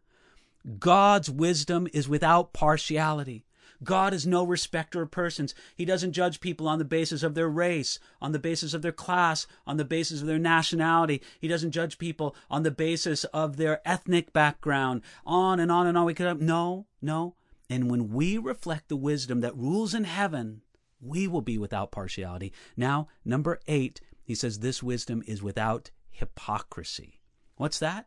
God's 0.78 1.30
wisdom 1.30 1.86
is 1.92 2.08
without 2.08 2.52
partiality. 2.52 3.44
God 3.84 4.14
is 4.14 4.26
no 4.26 4.44
respecter 4.44 5.02
of 5.02 5.10
persons. 5.10 5.54
He 5.74 5.84
doesn't 5.84 6.12
judge 6.12 6.40
people 6.40 6.66
on 6.66 6.78
the 6.78 6.84
basis 6.84 7.22
of 7.22 7.34
their 7.34 7.48
race, 7.48 7.98
on 8.20 8.32
the 8.32 8.38
basis 8.38 8.74
of 8.74 8.82
their 8.82 8.92
class, 8.92 9.46
on 9.66 9.76
the 9.76 9.84
basis 9.84 10.20
of 10.20 10.26
their 10.26 10.38
nationality. 10.38 11.22
He 11.40 11.48
doesn't 11.48 11.72
judge 11.72 11.98
people 11.98 12.34
on 12.50 12.62
the 12.62 12.70
basis 12.70 13.24
of 13.24 13.56
their 13.56 13.86
ethnic 13.86 14.32
background, 14.32 15.02
on 15.24 15.60
and 15.60 15.70
on 15.70 15.86
and 15.86 15.96
on. 15.96 16.06
We 16.06 16.14
could 16.14 16.26
have, 16.26 16.40
no, 16.40 16.86
no. 17.02 17.34
And 17.68 17.90
when 17.90 18.12
we 18.12 18.38
reflect 18.38 18.88
the 18.88 18.96
wisdom 18.96 19.40
that 19.40 19.56
rules 19.56 19.94
in 19.94 20.04
heaven, 20.04 20.62
we 21.00 21.28
will 21.28 21.42
be 21.42 21.58
without 21.58 21.92
partiality. 21.92 22.52
Now, 22.76 23.08
number 23.24 23.60
eight, 23.66 24.00
he 24.22 24.34
says 24.34 24.58
this 24.58 24.82
wisdom 24.82 25.22
is 25.26 25.42
without 25.42 25.90
hypocrisy. 26.10 27.20
What's 27.56 27.78
that? 27.80 28.06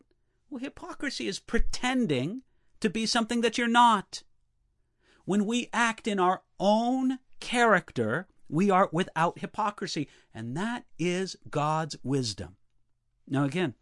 Well, 0.50 0.62
hypocrisy 0.62 1.28
is 1.28 1.40
pretending 1.40 2.42
to 2.80 2.90
be 2.90 3.06
something 3.06 3.42
that 3.42 3.58
you're 3.58 3.68
not. 3.68 4.24
When 5.26 5.46
we 5.46 5.70
act 5.74 6.08
in 6.08 6.20
our 6.20 6.42
own 6.60 7.20
character, 7.40 8.28
we 8.48 8.70
are 8.70 8.90
without 8.92 9.40
hypocrisy, 9.40 10.08
and 10.34 10.58
that 10.58 10.86
is 10.98 11.36
God's 11.50 11.96
wisdom. 12.04 12.56
Now, 13.28 13.46
again, 13.46 13.76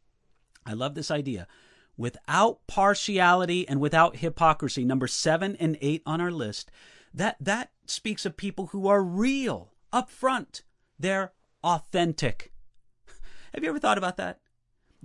I 0.66 0.74
love 0.74 0.94
this 0.94 1.10
idea. 1.10 1.48
Without 1.96 2.68
partiality 2.68 3.68
and 3.68 3.80
without 3.80 4.18
hypocrisy, 4.18 4.84
number 4.84 5.08
seven 5.08 5.56
and 5.56 5.78
eight 5.82 6.04
on 6.06 6.22
our 6.22 6.32
list, 6.32 6.70
that, 7.14 7.38
that 7.40 7.72
speaks 7.86 8.26
of 8.26 8.38
people 8.38 8.68
who 8.68 8.88
are 8.88 9.02
real, 9.02 9.74
upfront. 9.94 10.62
They're 11.00 11.32
authentic. 11.64 12.52
Have 13.54 13.64
you 13.64 13.70
ever 13.70 13.80
thought 13.80 13.98
about 13.98 14.18
that? 14.18 14.42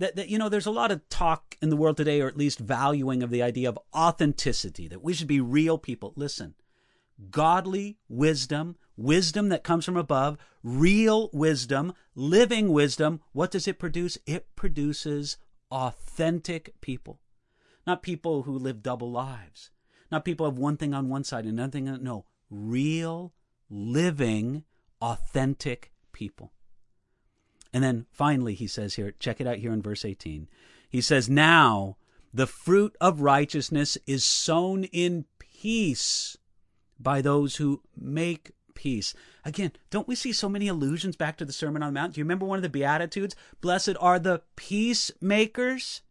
That, 0.03 0.17
that 0.17 0.27
you 0.27 0.37
know 0.37 0.49
there's 0.49 0.65
a 0.65 0.71
lot 0.71 0.91
of 0.91 1.07
talk 1.07 1.55
in 1.61 1.69
the 1.69 1.77
world 1.77 1.95
today 1.95 2.19
or 2.19 2.27
at 2.27 2.35
least 2.35 2.59
valuing 2.59 3.23
of 3.23 3.29
the 3.29 3.41
idea 3.41 3.69
of 3.69 3.79
authenticity 3.95 4.89
that 4.89 5.01
we 5.01 5.13
should 5.13 5.29
be 5.29 5.39
real 5.39 5.77
people 5.77 6.11
listen 6.17 6.55
godly 7.31 7.97
wisdom, 8.09 8.75
wisdom 8.97 9.47
that 9.47 9.63
comes 9.63 9.85
from 9.85 9.95
above, 9.95 10.37
real 10.61 11.29
wisdom, 11.31 11.93
living 12.15 12.73
wisdom, 12.73 13.21
what 13.31 13.51
does 13.51 13.65
it 13.65 13.79
produce? 13.79 14.17
It 14.25 14.55
produces 14.57 15.37
authentic 15.71 16.73
people. 16.81 17.21
Not 17.85 18.03
people 18.03 18.43
who 18.43 18.57
live 18.57 18.83
double 18.83 19.09
lives. 19.09 19.71
Not 20.11 20.25
people 20.25 20.45
who 20.45 20.51
have 20.51 20.59
one 20.59 20.75
thing 20.75 20.93
on 20.93 21.07
one 21.07 21.23
side 21.23 21.45
and 21.45 21.53
another 21.53 21.71
thing 21.71 21.87
on 21.87 22.03
no, 22.03 22.25
real, 22.49 23.33
living, 23.69 24.63
authentic 25.01 25.91
people. 26.11 26.51
And 27.73 27.83
then 27.83 28.05
finally, 28.11 28.53
he 28.53 28.67
says 28.67 28.95
here, 28.95 29.13
check 29.19 29.41
it 29.41 29.47
out 29.47 29.57
here 29.57 29.73
in 29.73 29.81
verse 29.81 30.05
18. 30.05 30.47
He 30.89 31.01
says, 31.01 31.27
Now 31.27 31.97
the 32.33 32.47
fruit 32.47 32.95
of 33.01 33.21
righteousness 33.21 33.97
is 34.05 34.23
sown 34.23 34.83
in 34.85 35.25
peace 35.39 36.37
by 36.99 37.21
those 37.21 37.55
who 37.55 37.81
make 37.99 38.51
peace. 38.75 39.13
Again, 39.43 39.71
don't 39.89 40.07
we 40.07 40.15
see 40.15 40.31
so 40.31 40.49
many 40.49 40.67
allusions 40.67 41.15
back 41.15 41.37
to 41.37 41.45
the 41.45 41.53
Sermon 41.53 41.83
on 41.83 41.93
the 41.93 41.99
Mount? 41.99 42.13
Do 42.13 42.19
you 42.19 42.25
remember 42.25 42.45
one 42.45 42.57
of 42.57 42.63
the 42.63 42.69
Beatitudes? 42.69 43.35
Blessed 43.61 43.95
are 43.99 44.19
the 44.19 44.41
peacemakers. 44.55 46.01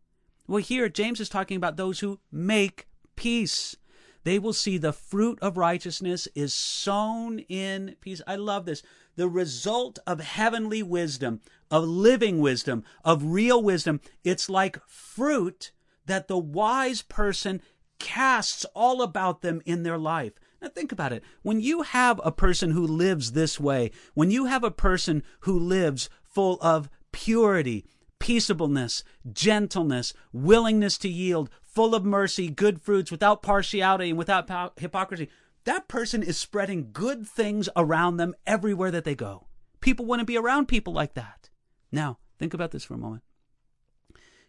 Well, 0.47 0.63
here, 0.63 0.89
James 0.89 1.21
is 1.21 1.29
talking 1.29 1.57
about 1.57 1.77
those 1.77 2.01
who 2.01 2.19
make 2.31 2.89
peace. 3.17 3.77
They 4.25 4.39
will 4.39 4.53
see 4.53 4.79
the 4.79 4.93
fruit 4.93 5.39
of 5.43 5.57
righteousness 5.57 6.29
is 6.35 6.55
sown 6.55 7.41
in 7.41 7.97
peace. 8.01 8.23
I 8.27 8.37
love 8.37 8.67
this 8.67 8.83
the 9.17 9.29
result 9.29 9.99
of 10.07 10.21
heavenly 10.21 10.83
wisdom, 10.83 11.41
of 11.71 11.85
living 11.85 12.41
wisdom, 12.41 12.85
of 13.05 13.25
real 13.25 13.63
wisdom. 13.63 14.01
It's 14.25 14.49
like 14.49 14.85
fruit 14.87 15.73
that 16.07 16.29
the 16.29 16.39
wise 16.39 17.03
person 17.03 17.63
casts 17.99 18.65
all 18.75 19.03
about 19.03 19.43
them 19.43 19.63
in 19.65 19.83
their 19.83 19.99
life. 19.99 20.33
Now, 20.61 20.69
think 20.69 20.93
about 20.93 21.13
it. 21.13 21.25
When 21.43 21.61
you 21.61 21.83
have 21.83 22.21
a 22.25 22.33
person 22.33 22.71
who 22.71 22.87
lives 22.87 23.33
this 23.33 23.59
way, 23.59 23.91
when 24.15 24.31
you 24.31 24.47
have 24.47 24.65
a 24.65 24.71
person 24.71 25.23
who 25.41 25.59
lives 25.59 26.09
full 26.23 26.59
of 26.61 26.89
purity, 27.11 27.85
peaceableness, 28.19 29.03
gentleness, 29.33 30.15
willingness 30.33 30.97
to 30.99 31.09
yield, 31.09 31.51
full 31.61 31.95
of 31.95 32.05
mercy, 32.05 32.49
good 32.49 32.81
fruits, 32.81 33.11
without 33.11 33.43
partiality 33.43 34.11
and 34.11 34.19
without 34.19 34.79
hypocrisy, 34.79 35.29
that 35.65 35.89
person 35.89 36.23
is 36.23 36.37
spreading 36.39 36.91
good 36.93 37.27
things 37.27 37.69
around 37.77 38.17
them 38.17 38.35
everywhere 38.47 38.91
that 38.91 39.05
they 39.05 39.15
go. 39.15 39.47
People 39.81 40.07
want 40.07 40.21
to 40.21 40.27
be 40.27 40.37
around 40.37 40.67
people 40.67 40.93
like 40.93 41.15
that. 41.15 41.51
Now, 41.91 42.19
think 42.39 42.55
about 42.55 42.71
this 42.71 42.85
for 42.85 42.95
a 42.95 42.99
moment. 42.99 43.23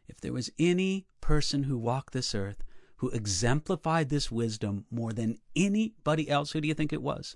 If 0.08 0.20
there 0.22 0.34
was 0.34 0.52
any 0.60 1.08
person 1.22 1.64
who 1.64 1.78
walked 1.78 2.14
this 2.14 2.36
earth 2.36 2.64
who 2.98 3.10
exemplified 3.10 4.10
this 4.10 4.32
wisdom 4.32 4.86
more 4.90 5.12
than 5.12 5.38
anybody 5.56 6.30
else, 6.30 6.52
who 6.52 6.62
do 6.62 6.68
you 6.70 6.74
think 6.74 6.94
it 6.94 7.02
was? 7.02 7.36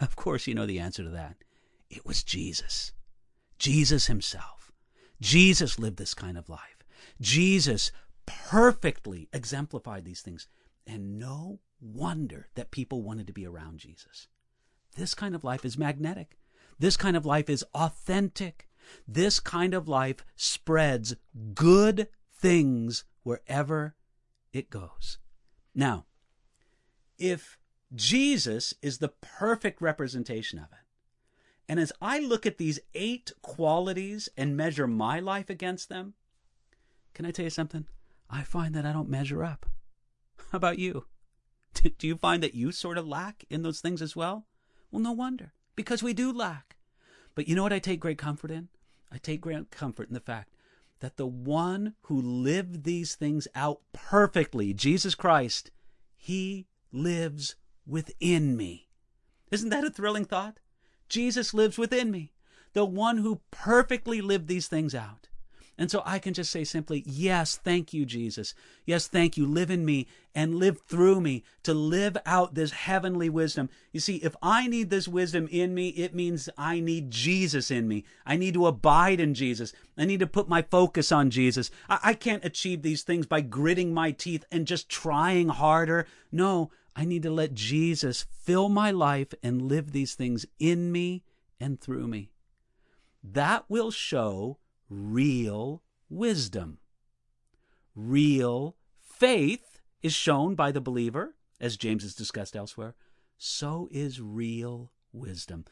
Of 0.00 0.14
course, 0.14 0.46
you 0.46 0.54
know 0.54 0.66
the 0.66 0.78
answer 0.78 1.02
to 1.02 1.10
that. 1.10 1.36
It 1.90 2.06
was 2.06 2.22
Jesus. 2.22 2.92
Jesus 3.58 4.06
himself. 4.06 4.70
Jesus 5.20 5.78
lived 5.78 5.96
this 5.96 6.14
kind 6.14 6.38
of 6.38 6.48
life. 6.48 6.84
Jesus 7.20 7.90
perfectly 8.26 9.28
exemplified 9.32 10.04
these 10.04 10.20
things. 10.20 10.46
And 10.86 11.18
no 11.18 11.58
wonder 11.82 12.48
that 12.54 12.70
people 12.70 13.02
wanted 13.02 13.26
to 13.26 13.32
be 13.32 13.46
around 13.46 13.78
Jesus. 13.78 14.28
This 14.96 15.14
kind 15.14 15.34
of 15.34 15.44
life 15.44 15.64
is 15.64 15.76
magnetic. 15.76 16.38
This 16.78 16.96
kind 16.96 17.16
of 17.16 17.26
life 17.26 17.50
is 17.50 17.64
authentic. 17.74 18.68
This 19.06 19.40
kind 19.40 19.74
of 19.74 19.88
life 19.88 20.24
spreads 20.36 21.14
good 21.54 22.08
things 22.32 23.04
wherever 23.22 23.94
it 24.52 24.70
goes. 24.70 25.18
Now, 25.74 26.06
if 27.18 27.58
Jesus 27.94 28.74
is 28.82 28.98
the 28.98 29.12
perfect 29.20 29.80
representation 29.80 30.58
of 30.58 30.66
it, 30.66 30.78
and 31.68 31.78
as 31.78 31.92
I 32.02 32.18
look 32.18 32.44
at 32.44 32.58
these 32.58 32.80
eight 32.94 33.32
qualities 33.40 34.28
and 34.36 34.56
measure 34.56 34.86
my 34.86 35.20
life 35.20 35.48
against 35.48 35.88
them, 35.88 36.14
can 37.14 37.24
I 37.24 37.30
tell 37.30 37.44
you 37.44 37.50
something? 37.50 37.86
I 38.28 38.42
find 38.42 38.74
that 38.74 38.84
I 38.84 38.92
don't 38.92 39.08
measure 39.08 39.44
up. 39.44 39.66
How 40.50 40.56
about 40.56 40.78
you? 40.78 41.06
Do 41.74 42.06
you 42.06 42.16
find 42.16 42.42
that 42.42 42.54
you 42.54 42.72
sort 42.72 42.98
of 42.98 43.08
lack 43.08 43.44
in 43.50 43.62
those 43.62 43.80
things 43.80 44.02
as 44.02 44.14
well? 44.14 44.46
Well, 44.90 45.02
no 45.02 45.12
wonder, 45.12 45.52
because 45.74 46.02
we 46.02 46.12
do 46.12 46.32
lack. 46.32 46.76
But 47.34 47.48
you 47.48 47.56
know 47.56 47.62
what 47.62 47.72
I 47.72 47.78
take 47.78 48.00
great 48.00 48.18
comfort 48.18 48.50
in? 48.50 48.68
I 49.10 49.18
take 49.18 49.40
great 49.40 49.70
comfort 49.70 50.08
in 50.08 50.14
the 50.14 50.20
fact 50.20 50.50
that 51.00 51.16
the 51.16 51.26
one 51.26 51.94
who 52.02 52.20
lived 52.20 52.84
these 52.84 53.14
things 53.14 53.48
out 53.54 53.80
perfectly, 53.92 54.72
Jesus 54.72 55.14
Christ, 55.14 55.70
he 56.16 56.66
lives 56.92 57.56
within 57.86 58.56
me. 58.56 58.88
Isn't 59.50 59.70
that 59.70 59.84
a 59.84 59.90
thrilling 59.90 60.24
thought? 60.24 60.60
Jesus 61.08 61.52
lives 61.52 61.76
within 61.76 62.10
me, 62.10 62.32
the 62.72 62.84
one 62.84 63.18
who 63.18 63.40
perfectly 63.50 64.20
lived 64.20 64.46
these 64.46 64.68
things 64.68 64.94
out. 64.94 65.28
And 65.78 65.90
so 65.90 66.02
I 66.04 66.18
can 66.18 66.34
just 66.34 66.52
say 66.52 66.64
simply, 66.64 67.02
Yes, 67.06 67.56
thank 67.56 67.94
you, 67.94 68.04
Jesus. 68.04 68.54
Yes, 68.84 69.08
thank 69.08 69.36
you. 69.36 69.46
Live 69.46 69.70
in 69.70 69.84
me 69.84 70.06
and 70.34 70.56
live 70.56 70.80
through 70.82 71.20
me 71.20 71.44
to 71.62 71.72
live 71.72 72.16
out 72.26 72.54
this 72.54 72.72
heavenly 72.72 73.30
wisdom. 73.30 73.70
You 73.90 74.00
see, 74.00 74.16
if 74.16 74.36
I 74.42 74.66
need 74.66 74.90
this 74.90 75.08
wisdom 75.08 75.48
in 75.50 75.74
me, 75.74 75.88
it 75.88 76.14
means 76.14 76.48
I 76.58 76.80
need 76.80 77.10
Jesus 77.10 77.70
in 77.70 77.88
me. 77.88 78.04
I 78.26 78.36
need 78.36 78.54
to 78.54 78.66
abide 78.66 79.18
in 79.18 79.34
Jesus. 79.34 79.72
I 79.96 80.04
need 80.04 80.20
to 80.20 80.26
put 80.26 80.48
my 80.48 80.62
focus 80.62 81.10
on 81.10 81.30
Jesus. 81.30 81.70
I, 81.88 81.98
I 82.02 82.14
can't 82.14 82.44
achieve 82.44 82.82
these 82.82 83.02
things 83.02 83.26
by 83.26 83.40
gritting 83.40 83.94
my 83.94 84.10
teeth 84.10 84.44
and 84.52 84.66
just 84.66 84.90
trying 84.90 85.48
harder. 85.48 86.06
No, 86.30 86.70
I 86.94 87.06
need 87.06 87.22
to 87.22 87.30
let 87.30 87.54
Jesus 87.54 88.26
fill 88.42 88.68
my 88.68 88.90
life 88.90 89.32
and 89.42 89.62
live 89.62 89.92
these 89.92 90.14
things 90.14 90.44
in 90.58 90.92
me 90.92 91.24
and 91.58 91.80
through 91.80 92.08
me. 92.08 92.30
That 93.24 93.64
will 93.68 93.90
show 93.90 94.58
real 94.92 95.82
wisdom. 96.08 96.78
Real 97.94 98.76
faith 99.00 99.80
is 100.02 100.12
shown 100.12 100.54
by 100.54 100.70
the 100.70 100.80
believer, 100.80 101.34
as 101.60 101.76
James 101.76 102.02
has 102.02 102.14
discussed 102.14 102.56
elsewhere. 102.56 102.94
So 103.38 103.88
is 103.90 104.20
real 104.20 104.92
wisdom. 105.12 105.64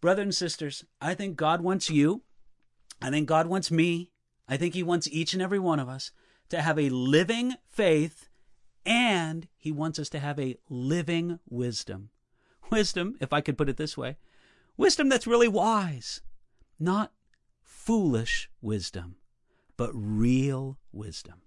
Brothers 0.00 0.22
and 0.22 0.34
sisters, 0.34 0.84
I 1.00 1.14
think 1.14 1.36
God 1.36 1.60
wants 1.60 1.90
you. 1.90 2.22
I 3.02 3.10
think 3.10 3.28
God 3.28 3.46
wants 3.46 3.70
me. 3.70 4.12
I 4.48 4.56
think 4.56 4.74
He 4.74 4.82
wants 4.82 5.08
each 5.08 5.32
and 5.32 5.42
every 5.42 5.58
one 5.58 5.80
of 5.80 5.88
us 5.88 6.12
to 6.48 6.62
have 6.62 6.78
a 6.78 6.90
living 6.90 7.54
faith, 7.68 8.28
and 8.84 9.48
He 9.56 9.72
wants 9.72 9.98
us 9.98 10.08
to 10.10 10.20
have 10.20 10.38
a 10.38 10.56
living 10.68 11.40
wisdom. 11.48 12.10
Wisdom, 12.70 13.16
if 13.20 13.32
I 13.32 13.40
could 13.40 13.58
put 13.58 13.68
it 13.68 13.76
this 13.76 13.96
way, 13.96 14.16
wisdom 14.76 15.08
that's 15.08 15.26
really 15.26 15.48
wise, 15.48 16.20
not 16.78 17.12
foolish 17.86 18.50
wisdom, 18.60 19.14
but 19.76 19.90
real 19.94 20.76
wisdom. 20.90 21.42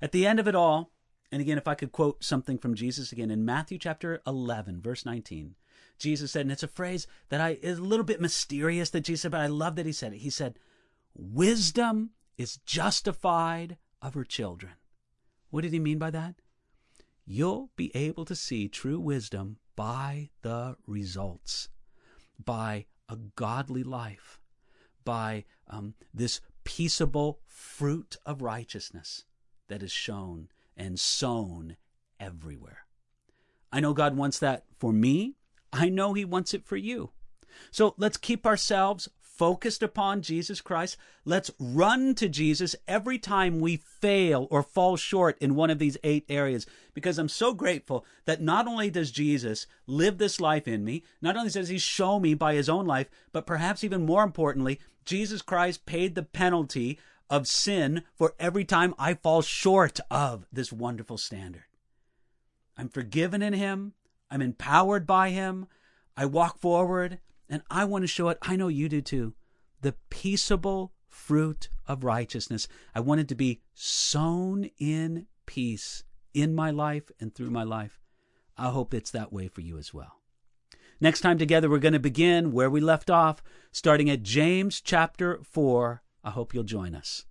At 0.00 0.12
the 0.12 0.26
end 0.26 0.40
of 0.40 0.48
it 0.48 0.54
all, 0.54 0.92
and 1.30 1.42
again, 1.42 1.58
if 1.58 1.68
I 1.68 1.74
could 1.74 1.92
quote 1.92 2.24
something 2.24 2.56
from 2.56 2.74
Jesus 2.74 3.12
again 3.12 3.30
in 3.30 3.44
Matthew 3.44 3.76
chapter 3.76 4.22
11, 4.26 4.80
verse 4.80 5.04
19, 5.04 5.56
Jesus 5.98 6.32
said, 6.32 6.42
and 6.42 6.52
it's 6.52 6.62
a 6.62 6.68
phrase 6.68 7.06
that 7.28 7.42
I 7.42 7.58
is 7.60 7.78
a 7.78 7.84
little 7.84 8.04
bit 8.04 8.18
mysterious 8.18 8.88
that 8.90 9.02
Jesus 9.02 9.22
said, 9.22 9.32
but 9.32 9.42
I 9.42 9.46
love 9.48 9.76
that 9.76 9.84
he 9.84 9.92
said 9.92 10.14
it. 10.14 10.18
He 10.18 10.30
said, 10.30 10.58
Wisdom 11.14 12.10
is 12.38 12.60
justified 12.64 13.76
of 14.00 14.14
her 14.14 14.24
children. 14.24 14.72
What 15.50 15.62
did 15.62 15.74
he 15.74 15.80
mean 15.80 15.98
by 15.98 16.10
that? 16.12 16.36
You'll 17.26 17.70
be 17.76 17.94
able 17.94 18.24
to 18.24 18.34
see 18.34 18.68
true 18.68 19.00
wisdom 19.00 19.58
by 19.76 20.30
the 20.40 20.76
results, 20.86 21.68
by 22.42 22.86
a 23.08 23.16
godly 23.16 23.82
life, 23.82 24.40
by 25.08 25.42
um, 25.68 25.94
this 26.12 26.42
peaceable 26.64 27.40
fruit 27.46 28.18
of 28.26 28.42
righteousness 28.42 29.24
that 29.68 29.82
is 29.82 29.90
shown 29.90 30.48
and 30.76 31.00
sown 31.00 31.78
everywhere. 32.20 32.84
I 33.72 33.80
know 33.80 33.94
God 33.94 34.18
wants 34.18 34.38
that 34.40 34.64
for 34.78 34.92
me. 34.92 35.36
I 35.72 35.88
know 35.88 36.12
He 36.12 36.26
wants 36.26 36.52
it 36.52 36.66
for 36.66 36.76
you. 36.76 37.12
So 37.70 37.94
let's 37.96 38.18
keep 38.18 38.44
ourselves 38.44 39.08
focused 39.38 39.82
upon 39.82 40.20
Jesus 40.20 40.60
Christ. 40.60 40.96
Let's 41.24 41.50
run 41.60 42.14
to 42.16 42.28
Jesus 42.28 42.74
every 42.86 43.18
time 43.18 43.60
we 43.60 43.76
fail 43.76 44.48
or 44.50 44.62
fall 44.62 44.96
short 44.96 45.38
in 45.38 45.54
one 45.54 45.70
of 45.70 45.78
these 45.78 45.96
eight 46.02 46.24
areas 46.28 46.66
because 46.92 47.18
I'm 47.18 47.28
so 47.28 47.54
grateful 47.54 48.04
that 48.24 48.42
not 48.42 48.66
only 48.66 48.90
does 48.90 49.12
Jesus 49.12 49.66
live 49.86 50.18
this 50.18 50.40
life 50.40 50.66
in 50.66 50.84
me, 50.84 51.04
not 51.22 51.36
only 51.36 51.50
does 51.50 51.68
he 51.68 51.78
show 51.78 52.18
me 52.18 52.34
by 52.34 52.54
his 52.54 52.68
own 52.68 52.84
life, 52.84 53.08
but 53.32 53.46
perhaps 53.46 53.84
even 53.84 54.04
more 54.04 54.24
importantly, 54.24 54.80
Jesus 55.04 55.40
Christ 55.40 55.86
paid 55.86 56.14
the 56.14 56.22
penalty 56.22 56.98
of 57.30 57.46
sin 57.46 58.02
for 58.14 58.34
every 58.38 58.64
time 58.64 58.94
I 58.98 59.14
fall 59.14 59.42
short 59.42 60.00
of 60.10 60.46
this 60.52 60.72
wonderful 60.72 61.18
standard. 61.18 61.64
I'm 62.76 62.88
forgiven 62.88 63.42
in 63.42 63.52
him. 63.52 63.92
I'm 64.30 64.42
empowered 64.42 65.06
by 65.06 65.30
him. 65.30 65.66
I 66.16 66.26
walk 66.26 66.58
forward. 66.58 67.20
And 67.48 67.62
I 67.70 67.84
want 67.84 68.02
to 68.02 68.08
show 68.08 68.28
it, 68.28 68.38
I 68.42 68.56
know 68.56 68.68
you 68.68 68.88
do 68.88 69.00
too, 69.00 69.34
the 69.80 69.94
peaceable 70.10 70.92
fruit 71.08 71.68
of 71.86 72.04
righteousness. 72.04 72.68
I 72.94 73.00
want 73.00 73.20
it 73.20 73.28
to 73.28 73.34
be 73.34 73.60
sown 73.74 74.70
in 74.78 75.26
peace 75.46 76.04
in 76.34 76.54
my 76.54 76.70
life 76.70 77.10
and 77.20 77.34
through 77.34 77.50
my 77.50 77.64
life. 77.64 78.00
I 78.56 78.68
hope 78.70 78.92
it's 78.92 79.10
that 79.12 79.32
way 79.32 79.48
for 79.48 79.60
you 79.60 79.78
as 79.78 79.94
well. 79.94 80.16
Next 81.00 81.20
time 81.20 81.38
together, 81.38 81.70
we're 81.70 81.78
going 81.78 81.92
to 81.92 82.00
begin 82.00 82.52
where 82.52 82.68
we 82.68 82.80
left 82.80 83.08
off, 83.08 83.42
starting 83.70 84.10
at 84.10 84.22
James 84.22 84.80
chapter 84.80 85.38
4. 85.44 86.02
I 86.24 86.30
hope 86.30 86.52
you'll 86.52 86.64
join 86.64 86.94
us. 86.94 87.24